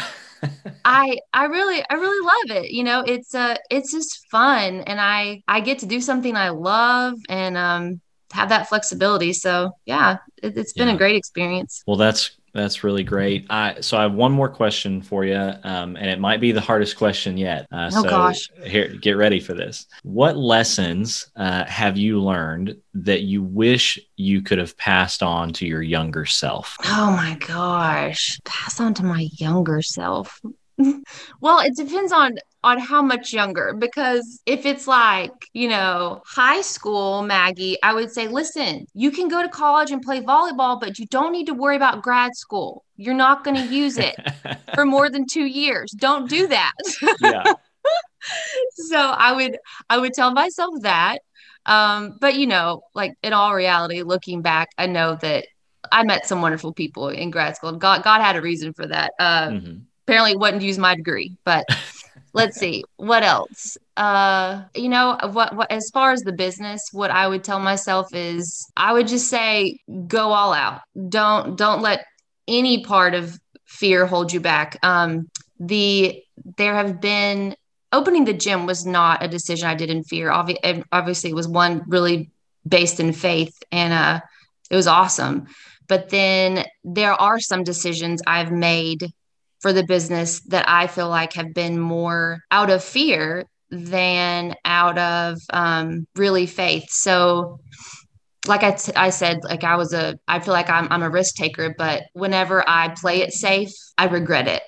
but 0.42 0.50
I 0.84 1.18
I 1.32 1.44
really 1.44 1.84
I 1.88 1.94
really 1.94 2.24
love 2.24 2.64
it. 2.64 2.70
You 2.70 2.84
know, 2.84 3.00
it's 3.00 3.34
uh 3.34 3.56
it's 3.70 3.92
just 3.92 4.26
fun 4.30 4.80
and 4.80 5.00
I 5.00 5.42
I 5.46 5.60
get 5.60 5.80
to 5.80 5.86
do 5.86 6.00
something 6.00 6.36
I 6.36 6.48
love 6.48 7.18
and 7.28 7.56
um 7.56 8.00
have 8.32 8.48
that 8.48 8.68
flexibility. 8.68 9.32
So 9.32 9.72
yeah, 9.84 10.16
it, 10.42 10.56
has 10.56 10.72
been 10.72 10.88
yeah. 10.88 10.94
a 10.94 10.98
great 10.98 11.16
experience. 11.16 11.82
Well, 11.86 11.96
that's 11.96 12.30
that's 12.52 12.84
really 12.84 13.02
great. 13.02 13.46
I 13.48 13.80
so 13.80 13.96
I 13.96 14.02
have 14.02 14.12
one 14.12 14.32
more 14.32 14.48
question 14.48 15.00
for 15.00 15.24
you, 15.24 15.36
um, 15.36 15.96
and 15.96 16.10
it 16.10 16.18
might 16.18 16.40
be 16.40 16.52
the 16.52 16.60
hardest 16.60 16.96
question 16.96 17.36
yet. 17.36 17.66
Uh, 17.72 17.90
oh 17.94 18.02
so 18.02 18.08
gosh! 18.08 18.50
Here, 18.64 18.88
get 18.88 19.12
ready 19.12 19.40
for 19.40 19.54
this. 19.54 19.86
What 20.02 20.36
lessons 20.36 21.30
uh, 21.36 21.64
have 21.64 21.96
you 21.96 22.20
learned 22.20 22.76
that 22.94 23.22
you 23.22 23.42
wish 23.42 23.98
you 24.16 24.42
could 24.42 24.58
have 24.58 24.76
passed 24.76 25.22
on 25.22 25.52
to 25.54 25.66
your 25.66 25.82
younger 25.82 26.26
self? 26.26 26.76
Oh 26.84 27.10
my 27.16 27.36
gosh, 27.46 28.38
pass 28.44 28.80
on 28.80 28.92
to 28.94 29.04
my 29.04 29.28
younger 29.38 29.80
self. 29.80 30.40
Well, 31.40 31.60
it 31.60 31.76
depends 31.76 32.12
on 32.12 32.38
on 32.64 32.78
how 32.78 33.02
much 33.02 33.32
younger 33.32 33.74
because 33.76 34.40
if 34.46 34.64
it's 34.64 34.86
like, 34.86 35.32
you 35.52 35.68
know, 35.68 36.22
high 36.24 36.60
school, 36.60 37.22
Maggie, 37.22 37.76
I 37.82 37.92
would 37.92 38.12
say, 38.12 38.28
listen, 38.28 38.86
you 38.94 39.10
can 39.10 39.26
go 39.26 39.42
to 39.42 39.48
college 39.48 39.90
and 39.90 40.00
play 40.00 40.20
volleyball, 40.20 40.80
but 40.80 40.98
you 40.98 41.06
don't 41.06 41.32
need 41.32 41.46
to 41.46 41.54
worry 41.54 41.74
about 41.74 42.02
grad 42.02 42.36
school. 42.36 42.84
You're 42.96 43.14
not 43.14 43.42
going 43.42 43.56
to 43.56 43.74
use 43.74 43.98
it 43.98 44.14
for 44.74 44.84
more 44.84 45.10
than 45.10 45.26
2 45.26 45.44
years. 45.44 45.90
Don't 45.90 46.30
do 46.30 46.46
that. 46.48 46.72
Yeah. 47.20 47.42
so 48.74 48.96
I 48.96 49.32
would 49.32 49.58
I 49.90 49.98
would 49.98 50.12
tell 50.12 50.32
myself 50.32 50.74
that 50.82 51.18
um 51.66 52.16
but 52.20 52.36
you 52.36 52.46
know, 52.46 52.82
like 52.94 53.14
in 53.22 53.32
all 53.32 53.54
reality 53.54 54.02
looking 54.02 54.40
back, 54.40 54.68
I 54.78 54.86
know 54.86 55.16
that 55.20 55.46
I 55.90 56.04
met 56.04 56.26
some 56.26 56.40
wonderful 56.40 56.72
people 56.72 57.08
in 57.08 57.32
grad 57.32 57.56
school. 57.56 57.72
God 57.72 58.04
God 58.04 58.20
had 58.20 58.36
a 58.36 58.40
reason 58.40 58.72
for 58.72 58.86
that. 58.86 59.12
Uh, 59.18 59.48
mm-hmm 59.48 59.78
apparently 60.12 60.36
wouldn't 60.36 60.62
use 60.62 60.78
my 60.78 60.94
degree 60.94 61.36
but 61.44 61.64
let's 62.34 62.58
see 62.58 62.84
what 62.96 63.22
else? 63.22 63.76
Uh 63.96 64.62
you 64.74 64.88
know 64.88 65.18
what, 65.32 65.54
what 65.54 65.70
as 65.70 65.90
far 65.90 66.12
as 66.12 66.22
the 66.22 66.32
business 66.32 66.88
what 66.92 67.10
i 67.10 67.26
would 67.26 67.44
tell 67.44 67.58
myself 67.58 68.14
is 68.14 68.70
i 68.76 68.92
would 68.92 69.08
just 69.08 69.28
say 69.28 69.78
go 70.06 70.32
all 70.32 70.52
out. 70.52 70.80
Don't 71.08 71.56
don't 71.56 71.82
let 71.82 72.04
any 72.48 72.84
part 72.84 73.14
of 73.14 73.38
fear 73.66 74.06
hold 74.06 74.32
you 74.32 74.40
back. 74.40 74.78
Um 74.82 75.28
the 75.60 76.22
there 76.56 76.74
have 76.74 77.00
been 77.00 77.54
opening 77.92 78.24
the 78.24 78.32
gym 78.32 78.66
was 78.66 78.86
not 78.86 79.22
a 79.22 79.28
decision 79.28 79.68
i 79.68 79.74
did 79.74 79.90
in 79.90 80.02
fear. 80.04 80.30
Obvi- 80.30 80.84
obviously 80.92 81.30
it 81.30 81.36
was 81.36 81.48
one 81.48 81.82
really 81.86 82.30
based 82.66 83.00
in 83.00 83.12
faith 83.12 83.62
and 83.70 83.92
uh 83.92 84.20
it 84.70 84.76
was 84.76 84.86
awesome. 84.86 85.46
But 85.88 86.08
then 86.08 86.64
there 86.84 87.12
are 87.12 87.40
some 87.40 87.64
decisions 87.64 88.22
i've 88.26 88.52
made 88.52 89.12
for 89.62 89.72
the 89.72 89.84
business 89.84 90.40
that 90.48 90.68
I 90.68 90.88
feel 90.88 91.08
like 91.08 91.32
have 91.34 91.54
been 91.54 91.78
more 91.78 92.42
out 92.50 92.68
of 92.68 92.82
fear 92.82 93.46
than 93.70 94.54
out 94.64 94.98
of 94.98 95.38
um, 95.50 96.06
really 96.16 96.46
faith. 96.46 96.90
So, 96.90 97.60
like 98.48 98.64
I, 98.64 98.72
t- 98.72 98.92
I 98.96 99.10
said, 99.10 99.38
like 99.44 99.62
I 99.62 99.76
was 99.76 99.94
a, 99.94 100.18
I 100.26 100.40
feel 100.40 100.52
like 100.52 100.68
I'm, 100.68 100.88
I'm 100.90 101.04
a 101.04 101.08
risk 101.08 101.36
taker, 101.36 101.72
but 101.78 102.02
whenever 102.12 102.68
I 102.68 102.88
play 102.88 103.22
it 103.22 103.32
safe, 103.32 103.70
I 103.96 104.06
regret 104.06 104.48
it. 104.48 104.62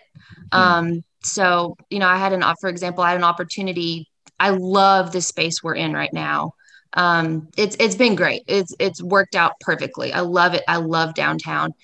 Mm-hmm. 0.53 0.57
Um, 0.57 1.05
so, 1.25 1.77
you 1.91 1.99
know, 1.99 2.07
I 2.07 2.17
had 2.17 2.33
an, 2.33 2.45
for 2.61 2.71
example, 2.71 3.03
I 3.03 3.11
had 3.11 3.19
an 3.19 3.25
opportunity. 3.25 4.09
I 4.39 4.51
love 4.51 5.11
the 5.11 5.21
space 5.21 5.61
we're 5.61 5.75
in 5.75 5.93
right 5.93 6.13
now. 6.13 6.53
Um, 6.93 7.49
it's, 7.57 7.77
it's 7.81 7.97
been 7.97 8.15
great. 8.15 8.45
It's, 8.47 8.73
it's 8.79 9.03
worked 9.03 9.35
out 9.35 9.59
perfectly. 9.61 10.13
I 10.13 10.21
love 10.21 10.55
it. 10.55 10.63
I 10.69 10.77
love 10.77 11.15
downtown 11.15 11.75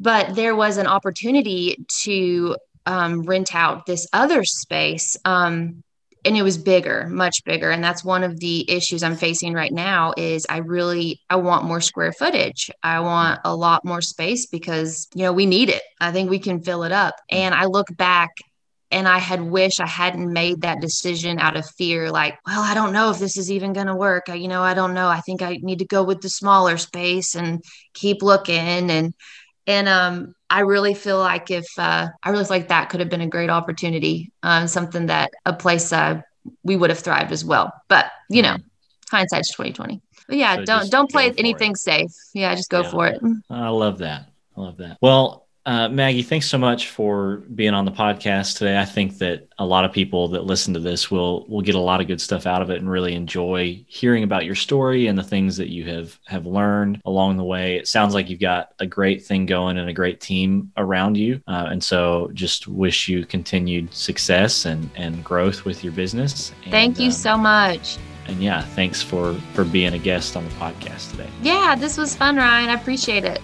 but 0.00 0.34
there 0.34 0.54
was 0.54 0.76
an 0.76 0.86
opportunity 0.86 1.84
to 2.02 2.56
um, 2.86 3.22
rent 3.22 3.54
out 3.54 3.86
this 3.86 4.06
other 4.12 4.44
space 4.44 5.16
um, 5.24 5.82
and 6.24 6.36
it 6.36 6.42
was 6.42 6.58
bigger 6.58 7.06
much 7.08 7.44
bigger 7.44 7.70
and 7.70 7.82
that's 7.82 8.04
one 8.04 8.24
of 8.24 8.38
the 8.40 8.70
issues 8.70 9.02
i'm 9.02 9.16
facing 9.16 9.54
right 9.54 9.72
now 9.72 10.12
is 10.16 10.46
i 10.48 10.58
really 10.58 11.20
i 11.30 11.36
want 11.36 11.64
more 11.64 11.80
square 11.80 12.12
footage. 12.12 12.70
I 12.82 13.00
want 13.00 13.40
a 13.44 13.54
lot 13.54 13.84
more 13.84 14.00
space 14.00 14.46
because 14.46 15.08
you 15.14 15.22
know 15.22 15.32
we 15.32 15.46
need 15.46 15.68
it. 15.68 15.82
I 16.00 16.12
think 16.12 16.30
we 16.30 16.38
can 16.38 16.60
fill 16.62 16.84
it 16.84 16.92
up. 16.92 17.14
And 17.30 17.54
i 17.54 17.64
look 17.66 17.86
back 17.96 18.30
and 18.90 19.06
i 19.06 19.18
had 19.18 19.42
wished 19.42 19.80
i 19.80 19.86
hadn't 19.86 20.32
made 20.32 20.62
that 20.62 20.80
decision 20.80 21.38
out 21.38 21.58
of 21.58 21.68
fear 21.76 22.10
like 22.10 22.38
well 22.46 22.62
i 22.62 22.72
don't 22.72 22.94
know 22.94 23.10
if 23.10 23.18
this 23.18 23.36
is 23.36 23.50
even 23.50 23.72
going 23.72 23.86
to 23.86 23.94
work. 23.94 24.28
I, 24.28 24.34
you 24.34 24.48
know 24.48 24.62
i 24.62 24.74
don't 24.74 24.94
know. 24.94 25.08
I 25.08 25.20
think 25.20 25.42
i 25.42 25.58
need 25.62 25.80
to 25.80 25.86
go 25.86 26.02
with 26.02 26.20
the 26.20 26.30
smaller 26.30 26.76
space 26.78 27.34
and 27.34 27.62
keep 27.94 28.22
looking 28.22 28.90
and 28.90 29.14
and 29.68 29.86
um, 29.86 30.34
I 30.48 30.60
really 30.60 30.94
feel 30.94 31.18
like 31.18 31.50
if 31.50 31.66
uh, 31.78 32.08
I 32.22 32.30
really 32.30 32.44
feel 32.44 32.56
like 32.56 32.68
that 32.68 32.88
could 32.88 33.00
have 33.00 33.10
been 33.10 33.20
a 33.20 33.28
great 33.28 33.50
opportunity, 33.50 34.32
um, 34.42 34.66
something 34.66 35.06
that 35.06 35.30
a 35.44 35.52
place 35.52 35.92
uh, 35.92 36.22
we 36.64 36.74
would 36.74 36.90
have 36.90 36.98
thrived 36.98 37.30
as 37.30 37.44
well. 37.44 37.72
But 37.86 38.10
you 38.30 38.42
know, 38.42 38.54
mm-hmm. 38.54 39.16
hindsight's 39.16 39.52
twenty 39.52 39.72
twenty. 39.72 40.00
But 40.26 40.38
yeah, 40.38 40.56
so 40.56 40.64
don't 40.64 40.90
don't 40.90 41.10
play 41.10 41.32
anything 41.36 41.72
it. 41.72 41.78
safe. 41.78 42.10
Yeah, 42.32 42.54
just 42.54 42.70
go 42.70 42.80
yeah. 42.80 42.90
for 42.90 43.06
it. 43.08 43.20
I 43.50 43.68
love 43.68 43.98
that. 43.98 44.30
I 44.56 44.60
love 44.60 44.78
that. 44.78 44.96
Well, 45.02 45.46
uh, 45.68 45.86
Maggie, 45.86 46.22
thanks 46.22 46.48
so 46.48 46.56
much 46.56 46.88
for 46.88 47.42
being 47.54 47.74
on 47.74 47.84
the 47.84 47.90
podcast 47.90 48.56
today. 48.56 48.78
I 48.78 48.86
think 48.86 49.18
that 49.18 49.48
a 49.58 49.66
lot 49.66 49.84
of 49.84 49.92
people 49.92 50.28
that 50.28 50.44
listen 50.44 50.72
to 50.72 50.80
this 50.80 51.10
will 51.10 51.44
will 51.46 51.60
get 51.60 51.74
a 51.74 51.78
lot 51.78 52.00
of 52.00 52.06
good 52.06 52.22
stuff 52.22 52.46
out 52.46 52.62
of 52.62 52.70
it 52.70 52.78
and 52.78 52.88
really 52.88 53.12
enjoy 53.12 53.84
hearing 53.86 54.24
about 54.24 54.46
your 54.46 54.54
story 54.54 55.08
and 55.08 55.18
the 55.18 55.22
things 55.22 55.58
that 55.58 55.68
you 55.68 55.84
have 55.84 56.18
have 56.24 56.46
learned 56.46 57.02
along 57.04 57.36
the 57.36 57.44
way. 57.44 57.76
It 57.76 57.86
sounds 57.86 58.14
like 58.14 58.30
you've 58.30 58.40
got 58.40 58.72
a 58.78 58.86
great 58.86 59.22
thing 59.26 59.44
going 59.44 59.76
and 59.76 59.90
a 59.90 59.92
great 59.92 60.22
team 60.22 60.72
around 60.78 61.18
you, 61.18 61.42
uh, 61.46 61.66
and 61.68 61.84
so 61.84 62.30
just 62.32 62.66
wish 62.66 63.06
you 63.06 63.26
continued 63.26 63.92
success 63.92 64.64
and 64.64 64.88
and 64.96 65.22
growth 65.22 65.66
with 65.66 65.84
your 65.84 65.92
business. 65.92 66.50
And, 66.62 66.70
Thank 66.70 66.98
you 66.98 67.08
um, 67.08 67.12
so 67.12 67.36
much. 67.36 67.98
And 68.26 68.42
yeah, 68.42 68.62
thanks 68.62 69.02
for 69.02 69.34
for 69.52 69.64
being 69.64 69.92
a 69.92 69.98
guest 69.98 70.34
on 70.34 70.44
the 70.44 70.54
podcast 70.54 71.10
today. 71.10 71.28
Yeah, 71.42 71.74
this 71.78 71.98
was 71.98 72.16
fun, 72.16 72.36
Ryan. 72.36 72.70
I 72.70 72.74
appreciate 72.74 73.26
it. 73.26 73.42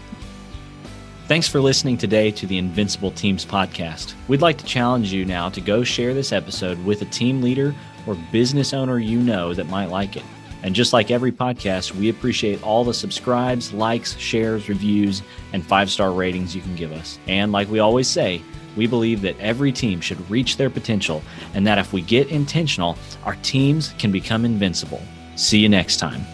Thanks 1.27 1.49
for 1.49 1.59
listening 1.59 1.97
today 1.97 2.31
to 2.33 2.47
the 2.47 2.59
Invincible 2.59 3.11
Teams 3.11 3.47
podcast. 3.47 4.13
We'd 4.29 4.43
like 4.43 4.59
to 4.59 4.65
challenge 4.67 5.11
you 5.11 5.25
now 5.25 5.49
to 5.49 5.61
go 5.63 5.83
share 5.83 6.13
this 6.13 6.33
episode 6.33 6.79
with 6.85 7.01
a 7.01 7.07
team 7.07 7.41
leader 7.41 7.75
or 8.07 8.15
business 8.31 8.75
owner 8.75 8.99
you 8.99 9.21
know 9.21 9.55
that 9.55 9.67
might 9.67 9.89
like 9.89 10.19
it. 10.19 10.23
And 10.63 10.75
just 10.75 10.93
like 10.93 11.11
every 11.11 11.33
podcast, 11.33 11.95
we 11.95 12.11
appreciate 12.11 12.63
all 12.63 12.85
the 12.85 12.93
subscribes, 12.93 13.73
likes, 13.73 14.15
shares, 14.19 14.69
reviews, 14.69 15.23
and 15.55 15.65
five 15.65 15.91
star 15.91 16.13
ratings 16.13 16.55
you 16.55 16.61
can 16.61 16.77
give 16.77 16.93
us. 16.93 17.19
And 17.27 17.53
like 17.53 17.71
we 17.71 17.79
always 17.79 18.07
say, 18.07 18.43
we 18.77 18.87
believe 18.87 19.23
that 19.23 19.41
every 19.41 19.73
team 19.73 20.03
should 20.03 20.31
reach 20.31 20.59
their 20.59 20.69
potential 20.69 21.23
and 21.55 21.67
that 21.67 21.79
if 21.79 21.95
we 21.95 22.03
get 22.03 22.29
intentional, 22.29 22.99
our 23.25 23.37
teams 23.37 23.95
can 23.97 24.13
become 24.13 24.45
invincible. 24.45 25.01
See 25.37 25.61
you 25.61 25.71
next 25.71 25.97
time. 25.97 26.27